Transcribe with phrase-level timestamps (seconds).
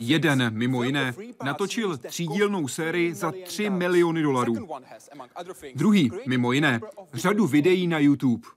[0.00, 1.14] Jeden, mimo jiné,
[1.44, 4.68] natočil třídílnou sérii za 3 miliony dolarů.
[5.74, 6.80] Druhý, mimo jiné,
[7.12, 8.48] řadu videí na YouTube.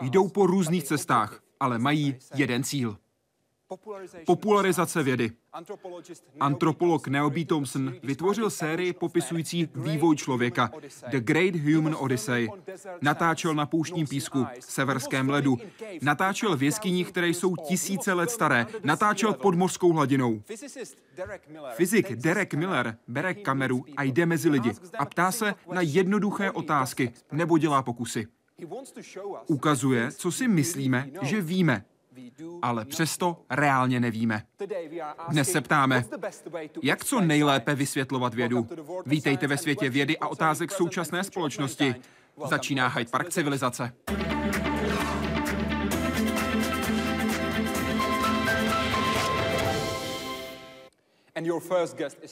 [0.00, 2.96] Jdou po různých cestách, ale mají jeden cíl.
[4.26, 5.30] Popularizace vědy.
[6.40, 7.44] Antropolog Neo B.
[7.44, 10.70] Thompson vytvořil sérii popisující vývoj člověka
[11.10, 12.48] The Great Human Odyssey.
[13.00, 15.58] Natáčel na pouštním písku, severském ledu.
[16.02, 18.66] Natáčel v jeskyních, které jsou tisíce let staré.
[18.84, 20.42] Natáčel pod mořskou hladinou.
[21.74, 27.12] Fyzik Derek Miller bere kameru a jde mezi lidi a ptá se na jednoduché otázky
[27.32, 28.26] nebo dělá pokusy.
[29.46, 31.84] Ukazuje, co si myslíme, že víme,
[32.62, 34.42] ale přesto reálně nevíme.
[35.28, 36.04] Dnes se ptáme,
[36.82, 38.68] jak co nejlépe vysvětlovat vědu.
[39.06, 41.94] Vítejte ve světě vědy a otázek současné společnosti.
[42.48, 43.92] Začíná Hyde Park civilizace.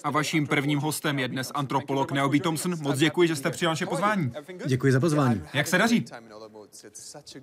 [0.04, 2.82] A vaším prvním hostem je dnes antropolog Neoby Thompson.
[2.82, 4.32] Moc děkuji, že jste přijal naše pozvání.
[4.66, 5.42] Děkuji za pozvání.
[5.54, 6.04] Jak se daří?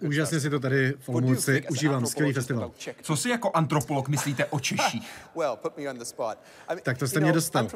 [0.02, 2.71] Úžasně si to tady v Olomouci užívám, skvělý festival.
[3.02, 5.09] Co si jako antropolog myslíte o Češích?
[6.83, 7.67] Tak to jste mě dostal.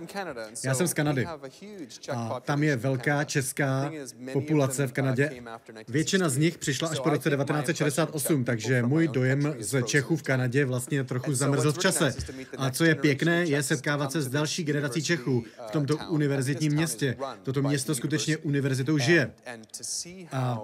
[0.64, 1.28] Já jsem z Kanady
[2.12, 3.92] a tam je velká česká
[4.34, 5.44] populace v Kanadě.
[5.88, 10.66] Většina z nich přišla až po roce 1968, takže můj dojem z Čechů v Kanadě
[10.66, 12.14] vlastně trochu zamrzl v čase.
[12.58, 17.18] A co je pěkné, je setkávat se s další generací Čechů v tomto univerzitním městě.
[17.44, 19.31] Toto město skutečně univerzitou žije.
[20.31, 20.59] A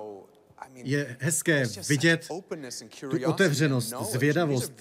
[0.74, 2.28] je hezké vidět
[3.00, 4.74] tu otevřenost, zvědavost,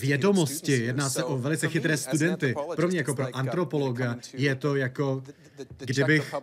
[0.00, 0.72] vědomosti.
[0.84, 2.54] Jedná se o velice chytré studenty.
[2.76, 5.22] Pro mě jako pro antropologa je to jako,
[5.78, 6.34] kdybych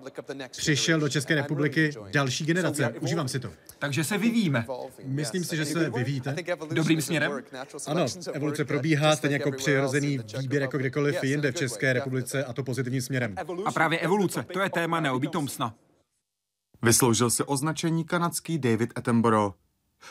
[0.52, 2.94] přišel do České republiky další generace.
[3.00, 3.52] Užívám si to.
[3.80, 4.66] Takže se vyvíjíme.
[5.04, 6.36] Myslím si, že se vyvíjíte.
[6.74, 7.32] Dobrým směrem?
[7.88, 12.64] Ano, evoluce probíhá stejně jako přirozený výběr jako kdekoliv jinde v České republice a to
[12.64, 13.36] pozitivním směrem.
[13.66, 15.76] A právě evoluce, to je téma Neoby Thompsona.
[16.82, 19.54] Vysloužil si označení kanadský David Attenborough.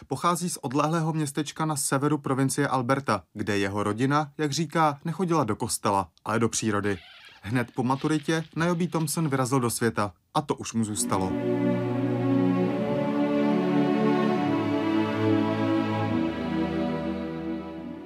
[0.07, 5.57] Pochází z odlehlého městečka na severu provincie Alberta, kde jeho rodina, jak říká, nechodila do
[5.57, 6.99] kostela, ale do přírody.
[7.43, 11.33] Hned po maturitě Niobe Thompson vyrazil do světa a to už mu zůstalo.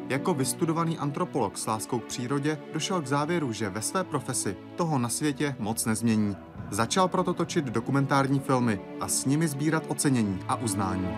[0.08, 4.98] Jako vystudovaný antropolog s láskou k přírodě došel k závěru, že ve své profesi toho
[4.98, 6.36] na světě moc nezmění.
[6.72, 11.09] Začal proto točit dokumentární filmy a s nimi sbírat ocenění a uznání.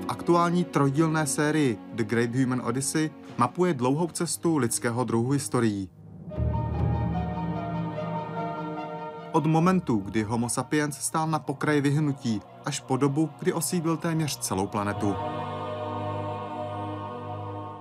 [0.00, 5.90] V aktuální trojdílné sérii The Great Human Odyssey mapuje dlouhou cestu lidského druhu historií.
[9.32, 14.38] Od momentu, kdy Homo sapiens stál na pokraji vyhnutí, až po dobu, kdy osídlil téměř
[14.38, 15.14] celou planetu.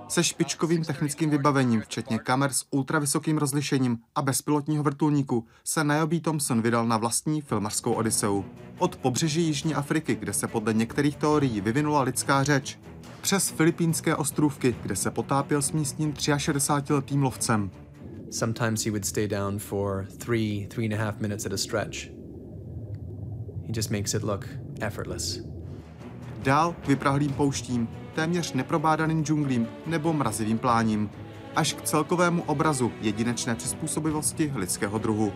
[0.08, 6.62] Se špičkovým technickým vybavením, včetně kamer s ultravysokým rozlišením a bezpilotního vrtulníku, se Niobe Thompson
[6.62, 8.46] vydal na vlastní filmařskou odiseu.
[8.78, 12.80] Od pobřeží Jižní Afriky, kde se podle některých teorií vyvinula lidská řeč,
[13.22, 17.72] přes filipínské ostrůvky, kde se potápěl s místním 63-letým lovcem,
[18.30, 22.10] Sometimes he would stay down for three, three and a half minutes at a stretch.
[23.66, 24.50] He just makes it look
[24.82, 25.40] effortless.
[26.44, 27.88] Dál k vyprahlým pouštím,
[28.18, 31.10] téměř neprobádaným džunglím nebo mrazivým pláním,
[31.56, 35.34] až k celkovému obrazu jedinečné přizpůsobivosti lidského druhu.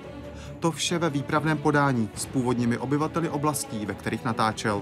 [0.60, 4.82] To vše ve výpravném podání s původními obyvateli oblastí, ve kterých natáčel.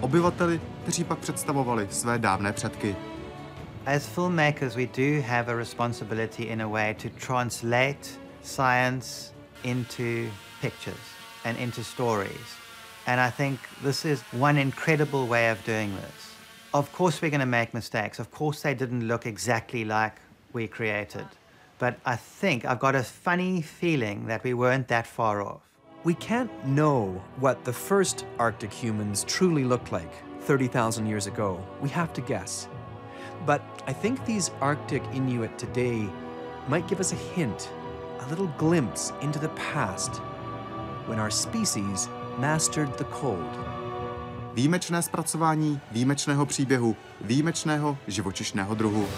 [0.00, 2.96] Obyvateli, kteří pak představovali své dávné předky.
[3.86, 8.08] As filmmakers, we do have a responsibility in a way to translate
[8.42, 9.32] science
[9.62, 10.30] into
[10.60, 11.06] pictures
[11.44, 12.46] and into stories.
[13.06, 16.31] And I think this is one incredible way of doing this.
[16.74, 18.18] Of course, we're going to make mistakes.
[18.18, 20.14] Of course, they didn't look exactly like
[20.54, 21.26] we created.
[21.78, 25.60] But I think I've got a funny feeling that we weren't that far off.
[26.04, 30.10] We can't know what the first Arctic humans truly looked like
[30.44, 31.62] 30,000 years ago.
[31.82, 32.68] We have to guess.
[33.44, 36.08] But I think these Arctic Inuit today
[36.68, 37.68] might give us a hint,
[38.20, 40.16] a little glimpse into the past
[41.04, 42.08] when our species
[42.38, 43.71] mastered the cold.
[44.54, 49.08] Výjimečné zpracování výjimečného příběhu, výjimečného živočišného druhu.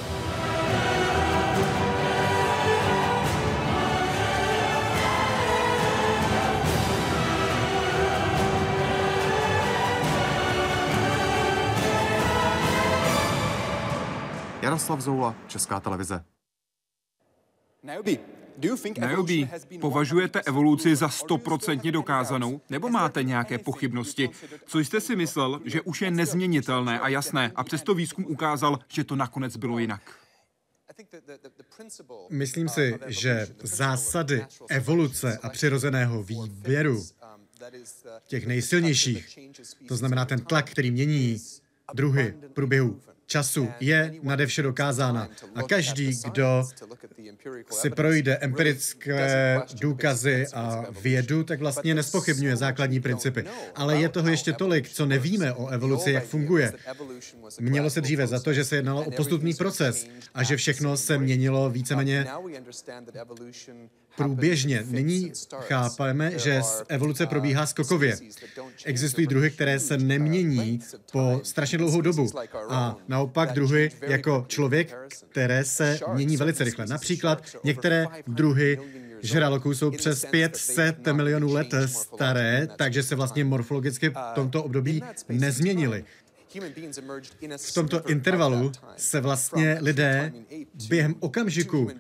[14.63, 16.25] Jaroslav Zoula, Česká televize.
[17.83, 19.49] Niobe, Niobe,
[19.81, 24.31] považujete evoluci za stoprocentně dokázanou, nebo máte nějaké pochybnosti?
[24.67, 29.05] Co jste si myslel, že už je nezměnitelné a jasné, a přesto výzkum ukázal, že
[29.05, 30.19] to nakonec bylo jinak?
[32.31, 37.05] Myslím si, že zásady evoluce a přirozeného výběru
[38.27, 39.39] těch nejsilnějších,
[39.89, 41.39] to znamená ten tlak, který mění
[41.95, 45.29] druhy průběhu času je nade vše dokázána.
[45.55, 46.65] A každý, kdo
[47.71, 53.45] si projde empirické důkazy a vědu, tak vlastně nespochybňuje základní principy.
[53.75, 56.73] Ale je toho ještě tolik, co nevíme o evoluci, jak funguje.
[57.61, 61.19] Mělo se dříve za to, že se jednalo o postupný proces a že všechno se
[61.19, 62.27] měnilo víceméně
[64.17, 64.85] průběžně.
[64.87, 68.17] Nyní chápeme, že evoluce probíhá skokově.
[68.85, 70.81] Existují druhy, které se nemění
[71.13, 72.31] po strašně dlouhou dobu.
[72.69, 74.97] A naopak druhy jako člověk,
[75.29, 76.87] které se mění velice rychle.
[76.87, 78.79] Například některé druhy
[79.23, 86.05] žraloků jsou přes 500 milionů let staré, takže se vlastně morfologicky v tomto období nezměnily.
[87.57, 90.33] V tomto intervalu se vlastně lidé
[90.89, 91.91] během okamžiku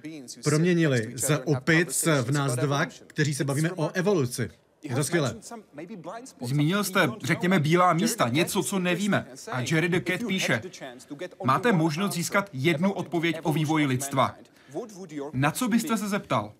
[0.45, 4.51] proměnili z opic v nás dva, kteří se bavíme o evoluci.
[4.83, 5.37] Je to skvělé.
[6.43, 9.27] Zmínil jste, řekněme, bílá místa, něco, co nevíme.
[9.53, 10.62] A Jerry the Cat píše,
[11.45, 14.37] máte možnost získat jednu odpověď o vývoji lidstva.
[15.33, 16.53] Na co byste se zeptal?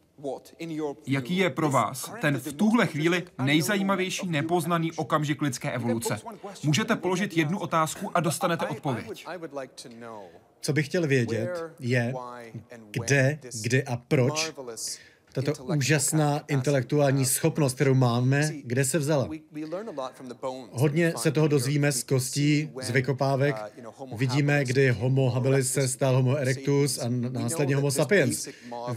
[1.07, 6.21] Jaký je pro vás ten v tuhle chvíli nejzajímavější nepoznaný okamžik lidské evoluce?
[6.63, 9.27] Můžete položit jednu otázku a dostanete odpověď.
[10.61, 12.15] Co bych chtěl vědět, je,
[12.91, 14.53] kde, kdy a proč
[15.43, 19.29] tato úžasná intelektuální schopnost, kterou máme, kde se vzala?
[20.71, 23.57] Hodně se toho dozvíme z kostí, z vykopávek.
[24.17, 28.49] Vidíme, kdy Homo habilis se stal Homo erectus a následně Homo sapiens.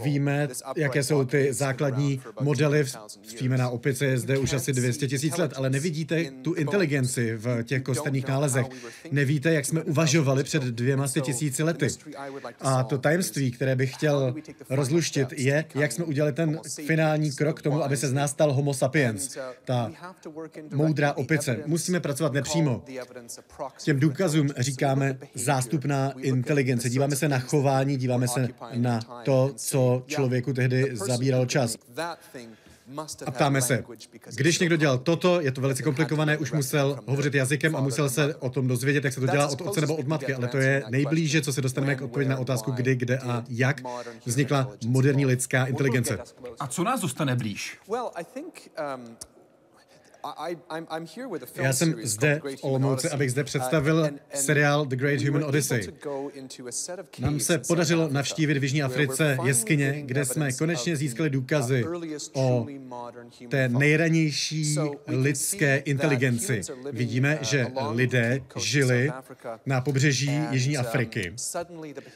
[0.02, 2.84] Víme, jaké jsou ty základní modely.
[3.56, 7.82] Na opice je zde už asi 200 tisíc let, ale nevidíte tu inteligenci v těch
[7.82, 8.66] kosterních nálezech.
[9.10, 11.88] Nevíte, jak jsme uvažovali před dvěma tisíci lety.
[12.60, 14.34] A to tajemství, které bych chtěl
[14.70, 18.30] rozluštit, je, jak jsme udělali udělali ten finální krok k tomu, aby se z nás
[18.30, 19.92] stal homo sapiens, ta
[20.74, 21.58] moudrá opice.
[21.66, 22.84] Musíme pracovat nepřímo.
[23.84, 26.90] Těm důkazům říkáme zástupná inteligence.
[26.90, 31.76] Díváme se na chování, díváme se na to, co člověku tehdy zabíralo čas.
[33.26, 33.84] A ptáme se,
[34.34, 38.34] když někdo dělal toto, je to velice komplikované, už musel hovořit jazykem a musel se
[38.34, 40.84] o tom dozvědět, jak se to dělá od otce nebo od matky, ale to je
[40.88, 43.80] nejblíže, co se dostaneme k odpovědi na otázku, kdy, kde a jak
[44.26, 46.18] vznikla moderní lidská inteligence.
[46.60, 47.78] A co nás dostane blíž?
[51.54, 55.88] Já jsem zde v Olomouci, abych zde představil seriál The Great Human Odyssey.
[57.18, 61.84] Nám se podařilo navštívit v Jižní Africe jeskyně, kde jsme konečně získali důkazy
[62.32, 62.66] o
[63.48, 64.76] té nejranější
[65.06, 66.60] lidské inteligenci.
[66.92, 69.10] Vidíme, že lidé žili
[69.66, 71.34] na pobřeží Jižní Afriky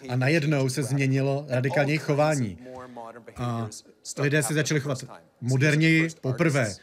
[0.08, 2.58] a najednou se změnilo radikálně chování.
[3.36, 3.68] A
[4.18, 5.04] lidé si začali chovat
[5.40, 6.74] moderněji poprvé.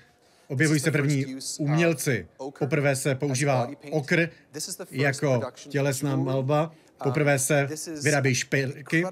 [0.50, 1.26] Objevují se první
[1.60, 2.28] umělci.
[2.60, 4.30] Poprvé se používá okr
[4.92, 6.72] jako tělesná malba.
[7.04, 7.68] Poprvé se
[8.04, 9.06] vyrábějí šperky.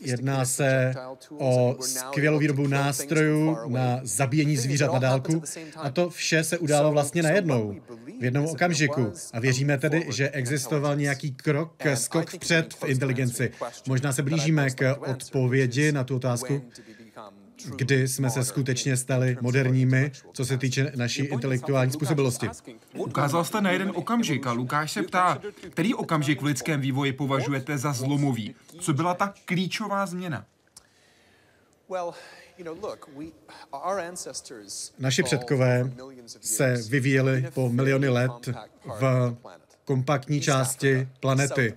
[0.00, 0.94] Jedná se
[1.38, 5.42] o skvělou výrobu nástrojů na zabíjení zvířat na dálku.
[5.76, 7.76] A to vše se událo vlastně najednou,
[8.20, 9.12] v jednom okamžiku.
[9.32, 13.50] A věříme tedy, že existoval nějaký krok, skok vpřed v inteligenci.
[13.88, 16.62] Možná se blížíme k odpovědi na tu otázku,
[17.76, 22.48] kdy jsme se skutečně stali moderními, co se týče naší intelektuální způsobilosti.
[22.94, 25.38] Ukázal jste na jeden okamžik a Lukáš se ptá,
[25.70, 28.54] který okamžik v lidském vývoji považujete za zlomový?
[28.80, 30.46] Co byla ta klíčová změna?
[34.98, 35.92] Naši předkové
[36.40, 38.48] se vyvíjeli po miliony let
[38.84, 39.36] v
[39.84, 41.74] kompaktní části planety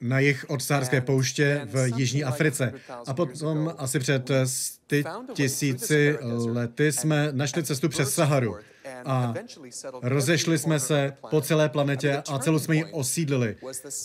[0.00, 2.72] na jich od Sárské pouště v Jižní Africe.
[3.06, 4.30] A potom asi před
[4.86, 8.56] ty tisíci lety jsme našli cestu přes Saharu
[9.06, 9.34] a
[10.02, 13.56] rozešli jsme se po celé planetě a celou jsme ji osídlili.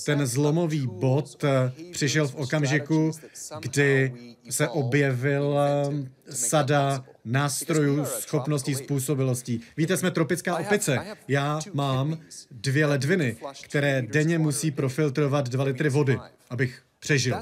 [0.06, 1.44] Ten zlomový bod
[1.92, 3.12] přišel v okamžiku,
[3.60, 4.14] kdy
[4.50, 5.94] se objevila
[6.30, 9.62] sada nástrojů, schopností, způsobilostí.
[9.78, 11.00] Víte, jsme tropická opice.
[11.28, 12.18] Já mám
[12.52, 17.38] dvě ledviny, které denně musí profiltrovat dva litry vody, abych přežil.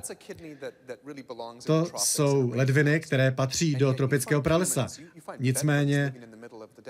[1.66, 4.88] To jsou ledviny, které patří do tropického pralesa.
[5.40, 6.14] Nicméně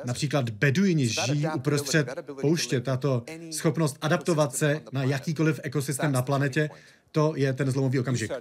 [0.06, 2.08] například beduini žijí uprostřed
[2.42, 2.82] pouště.
[2.82, 6.70] Tato schopnost adaptovat se na jakýkoliv ekosystém na planetě
[7.12, 8.32] To je ten zlomový okamžik.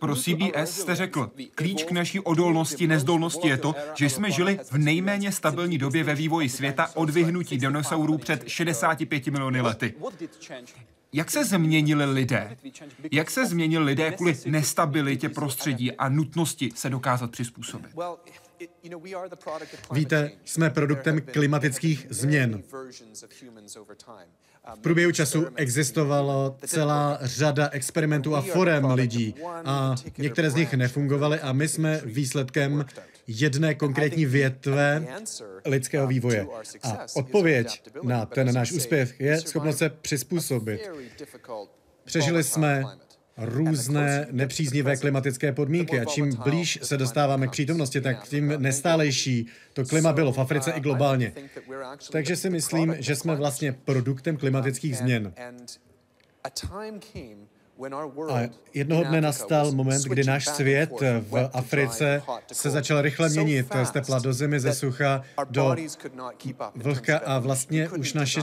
[0.00, 4.78] Pro CBS jste řekl, klíč k naší odolnosti, nezdolnosti je to, že jsme žili v
[4.78, 9.94] nejméně stabilní době ve vývoji světa od vyhnutí dinosaurů před 65 miliony lety.
[11.12, 12.56] Jak se změnili lidé?
[13.12, 17.90] Jak se změnili lidé kvůli nestabilitě prostředí a nutnosti se dokázat přizpůsobit?
[19.92, 22.62] Víte, jsme produktem klimatických změn.
[24.74, 29.34] V průběhu času existovala celá řada experimentů a forem lidí
[29.64, 32.84] a některé z nich nefungovaly a my jsme výsledkem
[33.26, 35.06] jedné konkrétní větve
[35.64, 36.46] lidského vývoje.
[36.82, 40.90] A odpověď na ten náš úspěch je schopnost se přizpůsobit.
[42.04, 42.84] Přežili jsme
[43.38, 49.84] různé nepříznivé klimatické podmínky a čím blíž se dostáváme k přítomnosti, tak tím nestálejší to
[49.84, 51.32] klima bylo v Africe i globálně.
[52.12, 55.32] Takže si myslím, že jsme vlastně produktem klimatických změn.
[58.30, 58.40] A
[58.74, 64.18] jednoho dne nastal moment, kdy náš svět v Africe se začal rychle měnit z tepla
[64.18, 65.76] do zimy, ze sucha do
[66.74, 68.40] vlhka a vlastně už naše,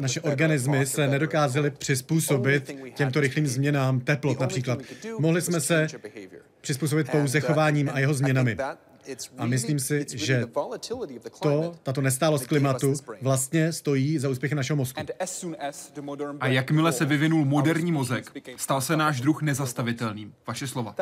[0.00, 4.78] naše organismy se nedokázaly přizpůsobit těmto rychlým změnám teplot například.
[5.18, 5.86] Mohli jsme se
[6.60, 8.56] přizpůsobit pouze chováním a jeho změnami.
[9.38, 10.46] A myslím si, že
[11.42, 15.00] to, tato nestálost klimatu vlastně stojí za úspěchem našeho mozku.
[16.40, 20.34] A jakmile se vyvinul moderní mozek, stal se náš druh nezastavitelným.
[20.46, 20.94] Vaše slova.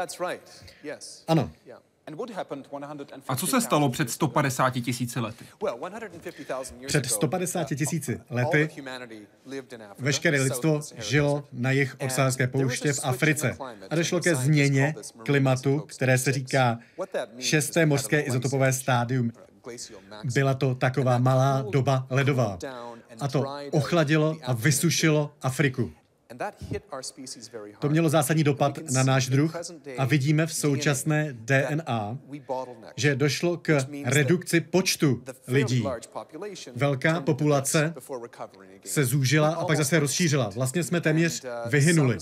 [1.29, 1.51] Ano.
[3.29, 5.45] A co se stalo před 150 tisíci lety?
[6.87, 8.69] Před 150 tisíci lety
[9.99, 13.57] veškeré lidstvo žilo na jich od Sahárské pouště v Africe
[13.91, 14.95] a došlo ke změně
[15.25, 16.79] klimatu, které se říká
[17.39, 19.31] šesté mořské izotopové stádium.
[20.35, 22.59] Byla to taková malá doba ledová.
[23.21, 25.93] A to ochladilo a vysušilo Afriku.
[27.79, 29.57] To mělo zásadní dopad na náš druh
[29.99, 32.19] a vidíme v současné DNA,
[32.97, 35.85] že došlo k redukci počtu lidí.
[36.77, 37.95] Velká populace
[38.85, 40.49] se zúžila a pak zase rozšířila.
[40.49, 42.19] Vlastně jsme téměř vyhynuli.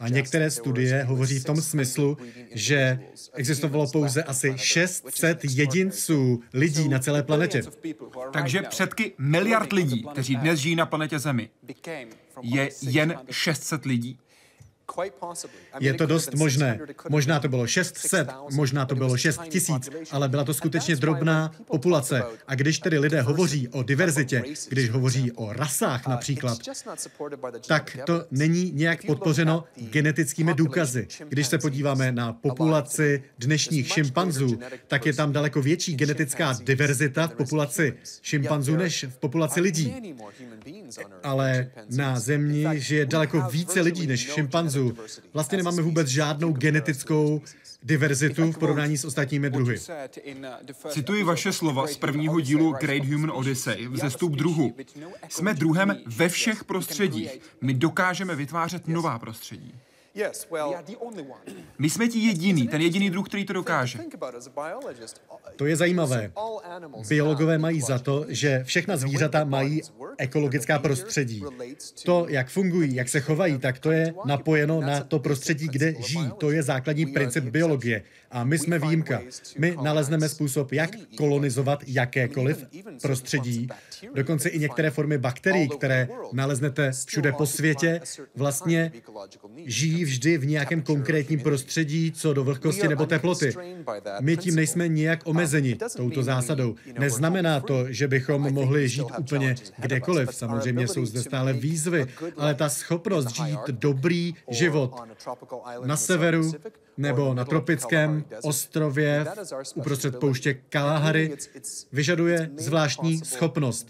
[0.00, 2.16] A některé studie hovoří v tom smyslu,
[2.54, 3.00] že
[3.32, 7.62] existovalo pouze asi 600 jedinců lidí na celé planetě.
[8.32, 11.50] Takže předky miliard lidí, kteří dnes žijí na planetě Zemi,
[12.42, 14.18] je jen 600 lidí.
[15.80, 16.80] Je to dost možné.
[17.08, 22.22] Možná to bylo 600, možná to bylo 6 tisíc, ale byla to skutečně drobná populace.
[22.46, 26.58] A když tedy lidé hovoří o diverzitě, když hovoří o rasách například,
[27.66, 31.06] tak to není nějak podpořeno genetickými důkazy.
[31.28, 37.34] Když se podíváme na populaci dnešních šimpanzů, tak je tam daleko větší genetická diverzita v
[37.34, 40.14] populaci šimpanzů než v populaci lidí.
[41.22, 45.28] Ale na Zemi žije daleko více lidí než šimpanzů diverzitu.
[45.32, 47.42] Vlastně nemáme vůbec žádnou genetickou
[47.82, 49.76] diverzitu v porovnání s ostatními druhy.
[50.88, 54.76] Cituji vaše slova z prvního dílu Great Human Odyssey, vzestup druhu.
[55.28, 57.40] Jsme druhem ve všech prostředích.
[57.60, 59.74] My dokážeme vytvářet nová prostředí.
[61.78, 63.98] My jsme ti jediný, ten jediný druh, který to dokáže.
[65.56, 66.32] To je zajímavé.
[67.08, 69.82] Biologové mají za to, že všechna zvířata mají
[70.18, 71.44] ekologická prostředí.
[72.04, 76.30] To, jak fungují, jak se chovají, tak to je napojeno na to prostředí, kde žijí.
[76.38, 78.02] To je základní princip biologie.
[78.30, 79.20] A my jsme výjimka.
[79.58, 82.66] My nalezneme způsob, jak kolonizovat jakékoliv
[83.02, 83.68] prostředí,
[84.14, 88.00] dokonce i některé formy bakterií, které naleznete všude po světě,
[88.34, 88.92] vlastně
[89.66, 93.54] žijí vždy v nějakém konkrétním prostředí, co do vlhkosti nebo teploty.
[94.20, 96.74] My tím nejsme nijak omezeni touto zásadou.
[96.98, 100.34] Neznamená to, že bychom mohli žít úplně kdekoliv.
[100.34, 105.00] Samozřejmě jsou zde stále výzvy, ale ta schopnost žít dobrý život
[105.84, 106.52] na severu,
[107.00, 109.26] nebo na tropickém ostrově
[109.74, 111.36] uprostřed pouště Kalahary
[111.92, 113.88] vyžaduje zvláštní schopnost.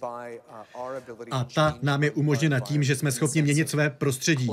[1.31, 4.50] A ta nám je umožněna tím, že jsme schopni měnit své prostředí.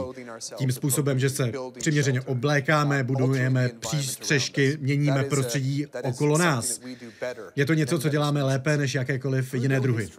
[0.55, 6.81] Tím způsobem, že se přiměřeně oblékáme, budujeme přístřežky, měníme prostředí okolo nás.
[7.55, 10.09] Je to něco, co děláme lépe než jakékoliv jiné druhy.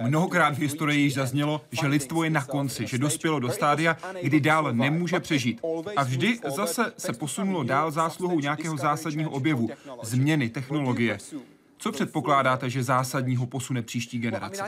[0.00, 4.40] Mnohokrát v historii již zaznělo, že lidstvo je na konci, že dospělo do stádia, kdy
[4.40, 5.60] dál nemůže přežít.
[5.96, 9.70] A vždy zase se posunulo dál zásluhou nějakého zásadního objevu,
[10.02, 11.18] změny technologie.
[11.78, 14.62] Co předpokládáte, že zásadního posune příští generace?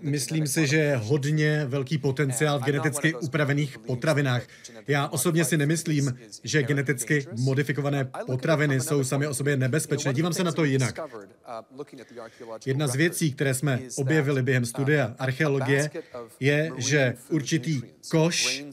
[0.00, 4.42] Myslím si, že je hodně velký potenciál v geneticky upravených potravinách.
[4.88, 10.14] Já osobně si nemyslím, že geneticky modifikované potraviny jsou sami o sobě nebezpečné.
[10.14, 11.00] Dívám se na to jinak.
[12.66, 15.90] Jedna z věcí, které jsme objevili během studia archeologie,
[16.40, 18.64] je, že určitý koš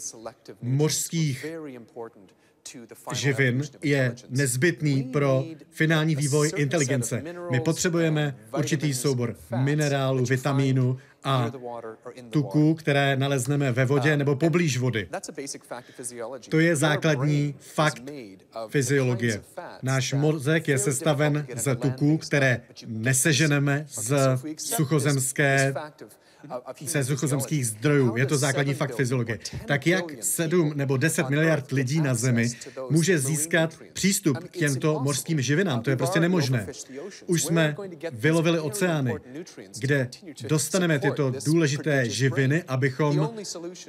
[0.61, 1.45] mořských
[3.13, 7.23] živin je nezbytný pro finální vývoj inteligence.
[7.51, 11.51] My potřebujeme určitý soubor minerálů, vitamínů a
[12.29, 15.09] tuků, které nalezneme ve vodě nebo poblíž vody.
[16.49, 18.03] To je základní fakt
[18.67, 19.41] fyziologie.
[19.81, 24.15] Náš mozek je sestaven z tuků, které neseženeme z
[24.57, 25.73] suchozemské
[26.85, 28.17] ze suchozemských zdrojů.
[28.17, 29.39] Je to základní fakt fyziologie.
[29.65, 32.51] Tak jak 7 nebo 10 miliard lidí na Zemi
[32.89, 35.81] může získat přístup k těmto mořským živinám?
[35.81, 36.67] To je prostě nemožné.
[37.25, 37.75] Už jsme
[38.11, 39.13] vylovili oceány,
[39.79, 40.09] kde
[40.47, 43.29] dostaneme tyto důležité živiny, abychom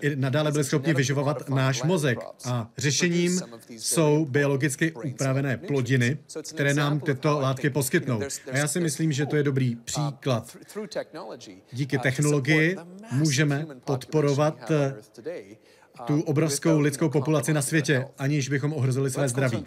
[0.01, 2.19] i nadále byli schopni vyživovat náš mozek.
[2.45, 6.19] A řešením jsou biologicky upravené plodiny,
[6.55, 8.21] které nám tyto látky poskytnou.
[8.53, 10.57] A já si myslím, že to je dobrý příklad.
[11.73, 12.77] Díky technologii
[13.13, 14.73] můžeme podporovat
[16.07, 19.65] tu obrovskou lidskou populaci na světě, aniž bychom ohrozili své zdraví.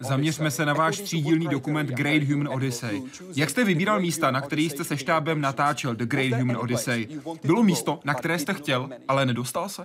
[0.00, 3.02] Zaměřme se na váš třídílný dokument Great Human Odyssey.
[3.36, 7.08] Jak jste vybíral místa, na kterých jste se štábem natáčel The Great Human Odyssey?
[7.44, 9.82] Bylo místo, na které jste chtěl, ale nedostal se?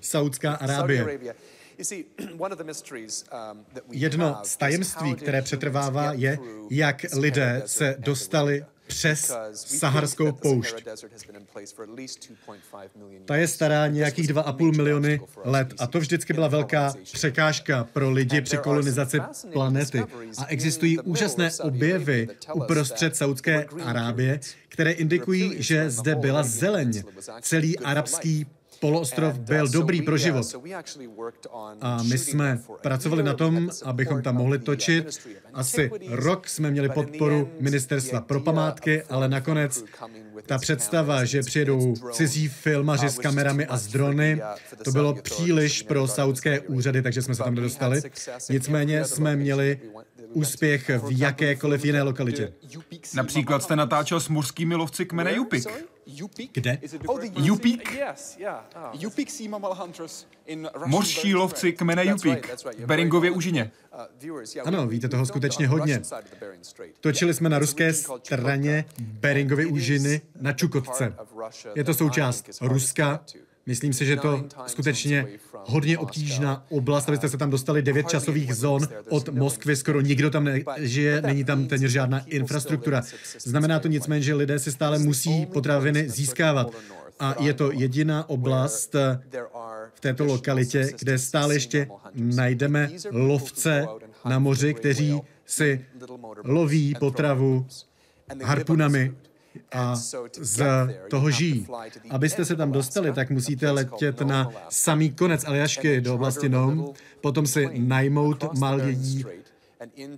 [0.00, 1.18] Saudská Arábie.
[3.90, 6.38] Jedno z tajemství, které přetrvává, je,
[6.70, 10.74] jak lidé se dostali přes saharskou poušť.
[13.24, 18.40] Ta je stará nějakých 2,5 miliony let a to vždycky byla velká překážka pro lidi
[18.40, 19.20] při kolonizaci
[19.52, 20.02] planety.
[20.38, 27.02] A existují úžasné objevy uprostřed Saudské Arábie, které indikují, že zde byla zeleň.
[27.40, 28.46] Celý arabský
[28.80, 30.46] poloostrov byl dobrý pro život.
[31.80, 35.28] A my jsme pracovali na tom, abychom tam mohli točit.
[35.52, 39.84] Asi rok jsme měli podporu ministerstva pro památky, ale nakonec
[40.46, 44.42] ta představa, že přijedou cizí filmaři s kamerami a s drony,
[44.84, 48.02] to bylo příliš pro saudské úřady, takže jsme se tam nedostali.
[48.50, 49.80] Nicméně jsme měli
[50.32, 52.52] úspěch v jakékoliv jiné lokalitě.
[53.14, 55.66] Například jste natáčel s mořskými lovci kmene Jupik.
[56.52, 56.78] Kde?
[57.36, 57.98] Jupik.
[60.86, 63.70] Mořští lovci kmene Jupik v Beringově úžině.
[64.64, 66.02] Ano, víte toho skutečně hodně.
[67.00, 71.14] Točili jsme na ruské straně Beringovy úžiny na Čukotce.
[71.74, 73.24] Je to součást Ruska,
[73.70, 78.88] Myslím si, že to skutečně hodně obtížná oblast, abyste se tam dostali devět časových zón
[79.08, 83.02] od Moskvy, skoro nikdo tam nežije, není tam téměř žádná infrastruktura.
[83.38, 86.72] Znamená to nicméně, že lidé si stále musí potraviny získávat.
[87.20, 88.94] A je to jediná oblast
[89.94, 93.86] v této lokalitě, kde stále ještě najdeme lovce
[94.24, 95.84] na moři, kteří si
[96.44, 97.66] loví potravu
[98.42, 99.12] harpunami
[99.72, 99.96] a
[100.40, 100.64] z
[101.10, 101.66] toho žijí.
[102.10, 106.84] Abyste se tam dostali, tak musíte letět na samý konec Aljašky do oblasti Nome,
[107.20, 109.24] potom si najmout malý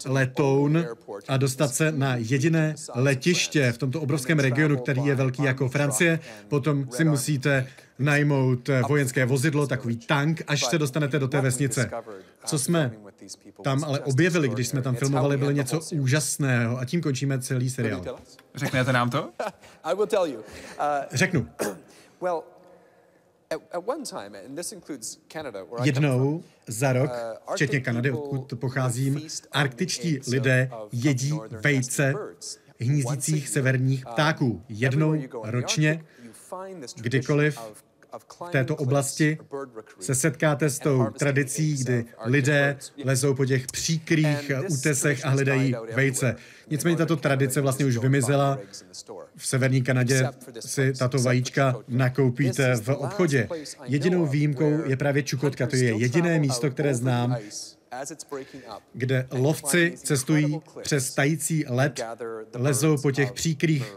[0.06, 0.86] letoun
[1.28, 6.20] a dostat se na jediné letiště v tomto obrovském regionu, který je velký jako Francie.
[6.48, 7.66] Potom si musíte
[7.98, 11.90] najmout vojenské vozidlo, takový tank, až se dostanete do té vesnice.
[12.44, 12.92] Co jsme
[13.64, 16.78] tam ale objevili, když jsme tam filmovali, bylo něco úžasného.
[16.78, 18.04] A tím končíme celý seriál.
[18.54, 19.32] Řeknete nám to?
[21.12, 21.48] Řeknu.
[25.82, 29.20] Jednou za rok, uh, včetně Kanady, odkud pocházím,
[29.52, 32.14] arktičtí lidé jedí vejce
[32.80, 34.64] hnízdících severních ptáků.
[34.68, 36.04] Jednou ročně,
[36.96, 37.60] kdykoliv
[38.18, 39.38] v této oblasti
[40.00, 46.36] se setkáte s tou tradicí, kdy lidé lezou po těch příkrých útesech a hledají vejce.
[46.70, 48.58] Nicméně tato tradice vlastně už vymizela.
[49.36, 50.28] V severní Kanadě
[50.60, 53.48] si tato vajíčka nakoupíte v obchodě.
[53.84, 55.66] Jedinou výjimkou je právě Čukotka.
[55.66, 57.36] To je jediné místo, které znám,
[58.94, 62.00] kde lovci cestují přes tající led,
[62.54, 63.96] lezou po těch příkrých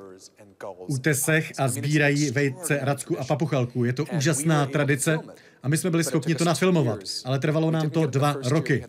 [0.87, 3.85] útesech a sbírají vejce, racku a papuchalku.
[3.85, 5.19] Je to úžasná tradice
[5.63, 8.85] a my jsme byli schopni to nafilmovat, ale trvalo nám to dva roky.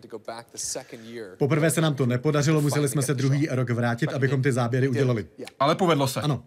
[1.37, 5.27] Poprvé se nám to nepodařilo, museli jsme se druhý rok vrátit, abychom ty záběry udělali.
[5.59, 6.21] Ale povedlo se.
[6.21, 6.43] Ano.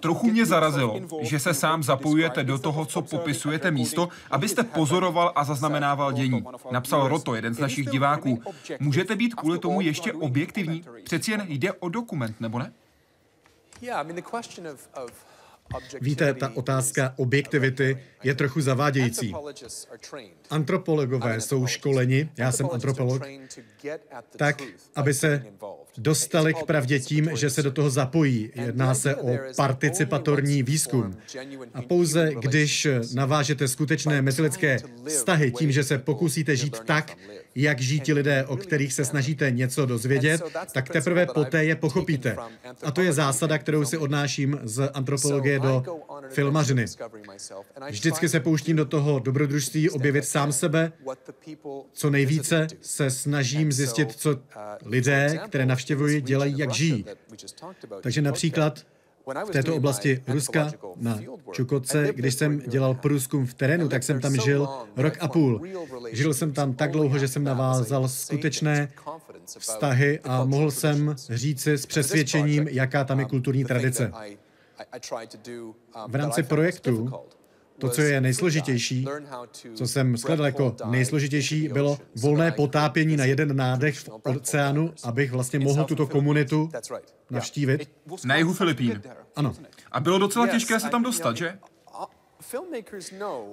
[0.00, 5.44] Trochu mě zarazilo, že se sám zapojujete do toho, co popisujete místo, abyste pozoroval a
[5.44, 6.44] zaznamenával dění.
[6.70, 8.42] Napsal Roto, jeden z našich diváků.
[8.80, 10.84] Můžete být kvůli tomu ještě objektivní?
[11.04, 12.72] Přeci jen jde o dokument, nebo ne?
[16.00, 19.34] Víte, ta otázka objektivity je trochu zavádějící.
[20.50, 23.22] Antropologové jsou školeni, já jsem antropolog,
[24.36, 24.62] tak,
[24.94, 25.44] aby se
[25.98, 28.50] dostali k pravdě tím, že se do toho zapojí.
[28.54, 31.16] Jedná se o participatorní výzkum.
[31.74, 37.16] A pouze když navážete skutečné mezilidské vztahy tím, že se pokusíte žít tak,
[37.54, 42.36] jak žijí ti lidé, o kterých se snažíte něco dozvědět, tak teprve poté je pochopíte.
[42.82, 45.84] A to je zásada, kterou si odnáším z antropologie do
[46.30, 46.84] filmařiny.
[47.90, 50.92] Vždycky se pouštím do toho dobrodružství objevit sám sebe,
[51.92, 54.40] co nejvíce se snažím zjistit, co
[54.84, 57.04] lidé, které navštěvuji, dělají, jak žijí.
[58.00, 58.86] Takže například
[59.46, 61.18] v této oblasti Ruska na
[61.52, 65.62] Čukotce, když jsem dělal průzkum v terénu, tak jsem tam žil rok a půl.
[66.12, 68.88] Žil jsem tam tak dlouho, že jsem navázal skutečné
[69.58, 74.12] vztahy a mohl jsem říci s přesvědčením, jaká tam je kulturní tradice.
[76.08, 77.12] V rámci projektu
[77.80, 79.06] to, co je nejsložitější,
[79.74, 85.58] co jsem shledal jako nejsložitější, bylo volné potápění na jeden nádech v oceánu, abych vlastně
[85.58, 86.70] mohl tuto komunitu
[87.30, 87.90] navštívit.
[88.24, 89.02] Na jihu Filipín.
[89.36, 89.54] Ano.
[89.92, 91.58] A bylo docela těžké se tam dostat, že?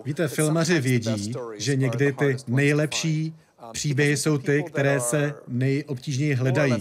[0.06, 3.36] Víte, filmaři vědí, že někdy ty nejlepší
[3.72, 6.74] příběhy jsou ty, které se nejobtížněji hledají.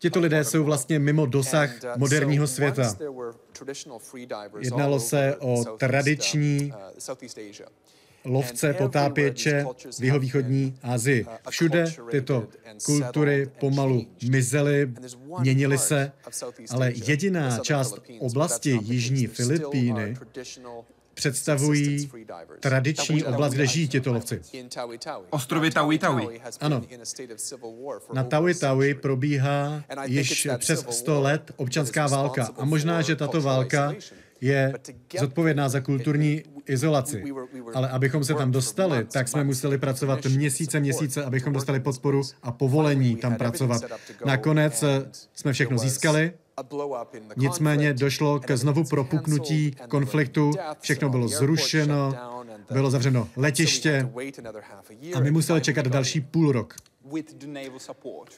[0.00, 2.96] Tito lidé jsou vlastně mimo dosah moderního světa.
[4.60, 6.72] Jednalo se o tradiční
[8.24, 9.66] lovce, potápěče
[9.98, 11.26] v jihovýchodní Asii.
[11.50, 12.48] Všude tyto
[12.84, 14.92] kultury pomalu mizely,
[15.40, 16.12] měnily se,
[16.70, 20.16] ale jediná část oblasti Jižní Filipíny
[21.20, 22.10] představují
[22.60, 24.40] tradiční oblast, kde žijí těto lovci.
[25.30, 26.40] Ostrovy Taui Taui.
[26.60, 26.82] Ano.
[28.12, 32.48] Na Taui Taui probíhá již přes 100 let občanská válka.
[32.56, 33.94] A možná, že tato válka
[34.40, 34.72] je
[35.18, 37.24] zodpovědná za kulturní izolaci.
[37.74, 42.52] Ale abychom se tam dostali, tak jsme museli pracovat měsíce, měsíce, abychom dostali podporu a
[42.52, 43.82] povolení tam pracovat.
[44.24, 44.84] Nakonec
[45.34, 46.32] jsme všechno získali,
[47.36, 52.14] Nicméně došlo ke znovu propuknutí konfliktu, všechno bylo zrušeno,
[52.70, 54.10] bylo zavřeno letiště
[55.14, 56.74] a my museli čekat další půl rok.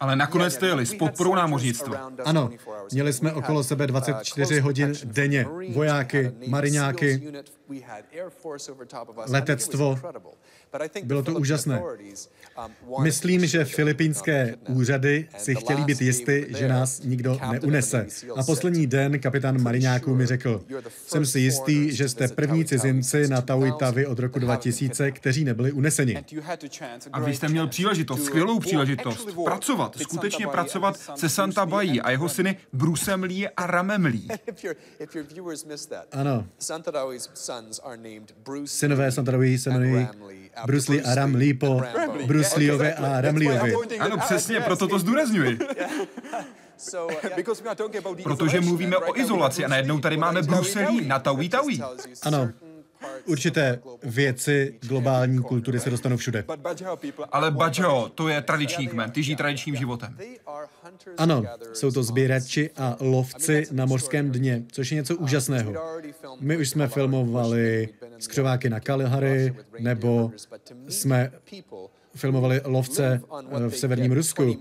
[0.01, 2.11] Ale nakonec jste jeli s podporou námořnictva.
[2.25, 2.51] Ano,
[2.93, 5.47] měli jsme okolo sebe 24 hodin denně.
[5.73, 7.33] Vojáky, mariňáky,
[9.27, 9.99] letectvo.
[11.05, 11.83] Bylo to úžasné.
[13.03, 18.07] Myslím, že filipínské úřady si chtěli být jisty, že nás nikdo neunese.
[18.37, 20.65] A poslední den kapitán Mariňáků mi řekl,
[21.07, 23.73] jsem si jistý, že jste první cizinci na Taui
[24.07, 26.25] od roku 2000, kteří nebyli uneseni.
[27.13, 32.29] A vy jste měl příležitost, skvělou příležitost, pracovat, skutečně pracovat se Santa Bají a jeho
[32.29, 34.29] syny Brusem Lee a Ramem Lee.
[36.13, 36.47] Ano.
[38.65, 40.09] Synové Santa se jmenují
[40.67, 41.55] Bruce Lee a Ram Lee.
[41.55, 41.83] Po
[42.27, 43.75] Bruce Leeové a Ram Leeovi.
[43.99, 45.59] Ano, přesně, proto to zdůrazňuji.
[48.23, 51.81] Protože mluvíme o izolaci a najednou tady máme Bruce Lee na Taui Taui.
[52.23, 52.51] Ano,
[53.27, 56.45] Určité věci globální kultury se dostanou všude.
[57.33, 60.19] Ale Bajao, to je tradiční kmen, ty žijí tradičním životem.
[61.19, 65.73] Ano, jsou to sběrači a lovci na mořském dně, což je něco úžasného.
[66.41, 67.89] My už jsme filmovali
[68.19, 70.33] skřováky na Kalihary, nebo
[70.89, 71.33] jsme
[72.15, 73.21] filmovali lovce
[73.65, 74.57] eh, v severním Rusku.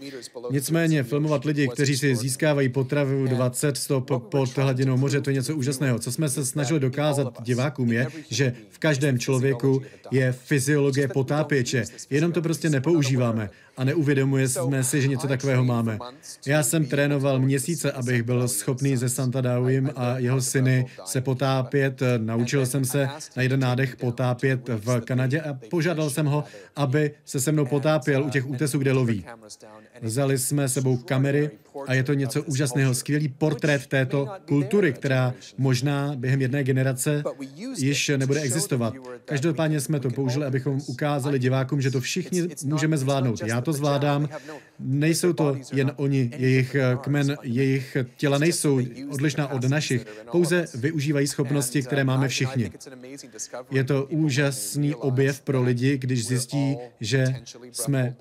[0.52, 5.56] Nicméně filmovat lidi, kteří si získávají potravu 20 stop pod hladinou moře, to je něco
[5.56, 6.00] úžasného.
[6.00, 12.32] Co jsme se snažili dokázat divákům je, že v každém člověku je fyziologie potápěče, jenom
[12.32, 13.50] to prostě nepoužíváme
[13.82, 16.00] a neuvědomujeme si, že něco takového máme.
[16.46, 22.02] Já jsem trénoval měsíce, abych byl schopný ze Santa Dauim a jeho syny se potápět.
[22.18, 26.44] Naučil jsem se na jeden nádech potápět v Kanadě a požádal jsem ho,
[26.76, 29.26] aby se se mnou potápěl u těch útesů, kde loví.
[30.02, 31.50] Vzali jsme sebou kamery
[31.88, 32.94] a je to něco úžasného.
[32.94, 37.24] Skvělý portrét této kultury, která možná během jedné generace
[37.78, 38.94] již nebude existovat.
[39.26, 43.42] Každopádně jsme to použili, abychom ukázali divákům, že to všichni můžeme zvládnout.
[43.46, 44.30] Já to zvládám.
[44.80, 48.80] Nejsou to jen oni, jejich kmen, jejich těla nejsou
[49.10, 50.06] odlišná od našich.
[50.32, 52.72] Pouze využívají schopnosti, které máme všichni.
[53.72, 57.26] Je to úžasný objev pro lidi, když zjistí, že
[57.72, 58.16] jsme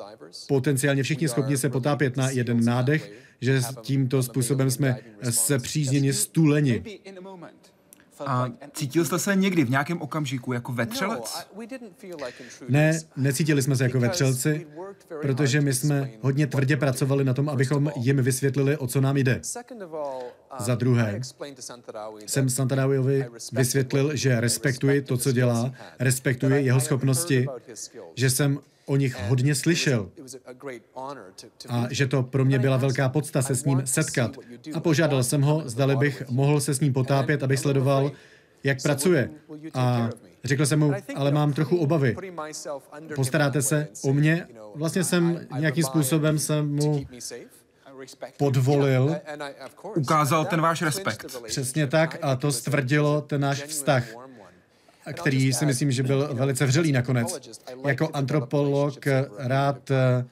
[0.48, 4.96] potenciálně všichni schopni se potápět na jeden nádech, že tímto způsobem jsme
[5.30, 6.82] se přízněni stuleni.
[8.26, 11.46] A cítil jste se někdy v nějakém okamžiku jako vetřelec?
[12.68, 14.66] Ne, necítili jsme se jako vetřelci,
[15.22, 19.40] protože my jsme hodně tvrdě pracovali na tom, abychom jim vysvětlili, o co nám jde.
[20.58, 21.20] Za druhé,
[22.26, 27.46] jsem Santaráviovi vysvětlil, že respektuji to, co dělá, respektuji jeho schopnosti,
[28.14, 28.58] že jsem
[28.90, 30.10] o nich hodně slyšel
[31.68, 34.36] a že to pro mě byla velká podsta se s ním setkat.
[34.74, 38.12] A požádal jsem ho, zdali bych mohl se s ním potápět, abych sledoval,
[38.64, 39.30] jak pracuje.
[39.74, 40.10] A
[40.44, 42.16] řekl jsem mu, ale mám trochu obavy.
[43.14, 44.46] Postaráte se o mě?
[44.74, 47.06] Vlastně jsem nějakým způsobem jsem mu
[48.36, 49.16] podvolil.
[49.96, 51.26] Ukázal ten váš respekt.
[51.46, 54.04] Přesně tak a to stvrdilo ten náš vztah
[55.12, 57.50] který si myslím, že byl velice vřelý nakonec.
[57.86, 59.06] Jako antropolog
[59.38, 60.24] rád eh,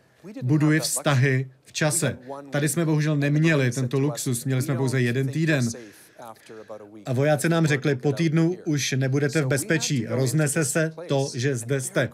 [0.43, 2.19] buduji vztahy v čase.
[2.51, 5.69] Tady jsme bohužel neměli tento luxus, měli jsme pouze jeden týden.
[7.07, 11.81] A vojáci nám řekli, po týdnu už nebudete v bezpečí, roznese se to, že zde
[11.81, 12.09] jste.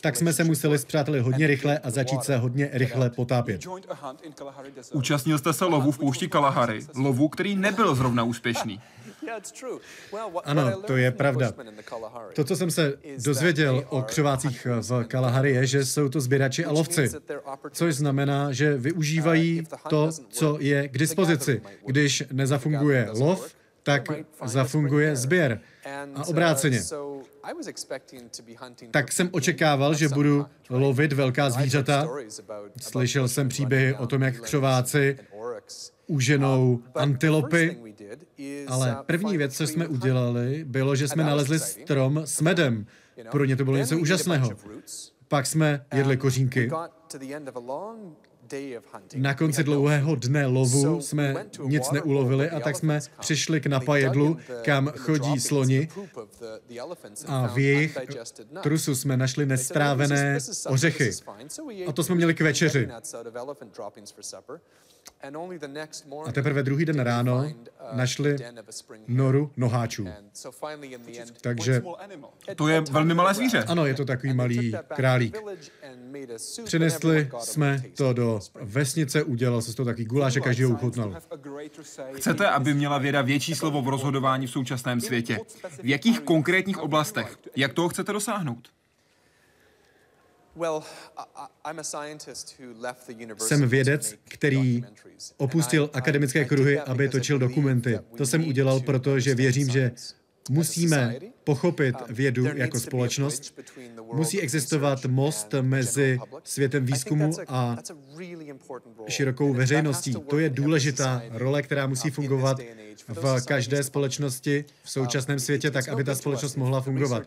[0.00, 3.60] Tak jsme se museli zpřátelit hodně rychle a začít se hodně rychle potápět.
[4.92, 8.80] Účastnil jste se lovu v poušti Kalahary, lovu, který nebyl zrovna úspěšný.
[10.44, 11.52] Ano, to je pravda.
[12.34, 16.72] To, co jsem se dozvěděl o křovácích v Kalahari, je, že jsou to sběrači a
[16.72, 17.10] lovci,
[17.70, 21.62] což znamená, že využívají to, co je k dispozici.
[21.86, 24.08] Když nezafunguje lov, tak
[24.44, 25.60] zafunguje sběr.
[26.14, 26.82] A obráceně.
[28.90, 32.08] Tak jsem očekával, že budu lovit velká zvířata.
[32.80, 35.18] Slyšel jsem příběhy o tom, jak křováci
[36.12, 37.76] uženou antilopy,
[38.68, 42.86] ale první věc, co jsme udělali, bylo, že jsme nalezli strom s medem.
[43.30, 44.50] Pro ně to bylo něco úžasného.
[45.28, 46.70] Pak jsme jedli kořínky.
[49.16, 54.92] Na konci dlouhého dne lovu jsme nic neulovili a tak jsme přišli k napajedlu, kam
[54.96, 55.88] chodí sloni
[57.26, 57.98] a v jejich
[58.62, 61.10] trusu jsme našli nestrávené ořechy.
[61.86, 62.88] A to jsme měli k večeři.
[66.26, 67.52] A teprve druhý den ráno uh,
[67.92, 68.36] našli
[69.08, 70.08] noru noháčů.
[71.40, 71.82] Takže...
[72.56, 73.64] To je velmi malé zvíře.
[73.64, 75.38] Ano, je to takový malý králík.
[76.64, 81.16] Přinesli jsme to do vesnice, udělal se to takový guláš a každý ho uchutnal.
[82.12, 85.38] Chcete, aby měla věda větší slovo v rozhodování v současném světě?
[85.82, 87.38] V jakých konkrétních oblastech?
[87.56, 88.68] Jak toho chcete dosáhnout?
[93.38, 94.84] Jsem vědec, který
[95.36, 97.98] opustil akademické kruhy, aby točil dokumenty.
[98.16, 99.92] To jsem udělal, protože věřím, že
[100.50, 103.60] musíme pochopit um, vědu jako společnost.
[104.12, 107.76] Musí existovat most mezi světem výzkumu a
[109.08, 110.14] širokou veřejností.
[110.28, 112.60] To je důležitá role, která musí fungovat
[113.08, 117.22] v každé společnosti v současném světě, tak aby ta společnost mohla fungovat.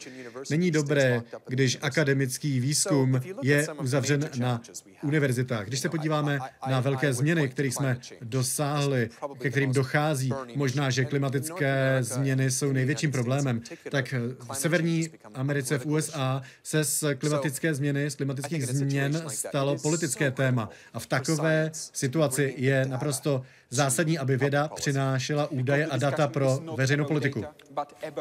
[0.50, 4.62] Není dobré, když akademický výzkum je uzavřen na
[5.04, 5.68] univerzitách.
[5.68, 11.98] Když se podíváme na velké změny, kterých jsme dosáhli, ke kterým dochází, možná, že klimatické
[12.02, 18.16] změny jsou největším problémem, tak v Severní Americe, v USA, se z klimatické změny, z
[18.16, 20.70] klimatických změn stalo politické téma.
[20.94, 27.06] A v takové situaci je naprosto zásadní, aby věda přinášela údaje a data pro veřejnou
[27.06, 27.46] politiku.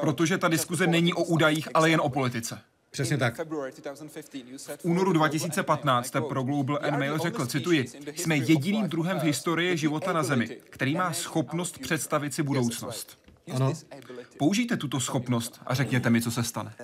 [0.00, 2.58] Protože ta diskuze není o údajích, ale jen o politice.
[2.94, 3.40] Přesně tak.
[4.78, 9.76] V únoru 2015 jste pro Global and Mail řekl, cituji, jsme jediným druhem v historii
[9.76, 13.18] života na Zemi, který má schopnost představit si budoucnost.
[13.52, 13.72] Ano.
[14.38, 16.74] Použijte tuto schopnost a řekněte mi, co se stane.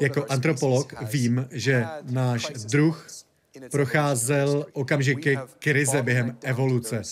[0.00, 3.06] Jako antropolog vím, že náš druh
[3.70, 7.02] procházel okamžiky krize během evoluce.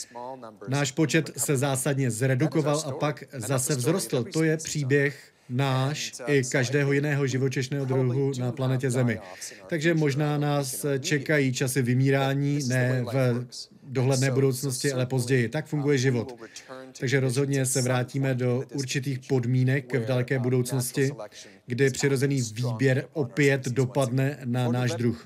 [0.69, 4.25] Náš počet se zásadně zredukoval a pak zase vzrostl.
[4.25, 9.21] To je příběh náš i každého jiného živočišného druhu na planetě Zemi.
[9.67, 13.47] Takže možná nás čekají časy vymírání, ne v
[13.89, 15.49] dohledné budoucnosti, ale později.
[15.49, 16.35] Tak funguje život.
[17.01, 21.11] Takže rozhodně se vrátíme do určitých podmínek v daleké budoucnosti,
[21.69, 25.25] kdy přirozený výběr opět dopadne na náš druh.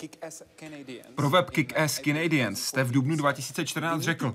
[1.15, 4.33] Pro web Kick-Ass Canadians jste v dubnu 2014 řekl,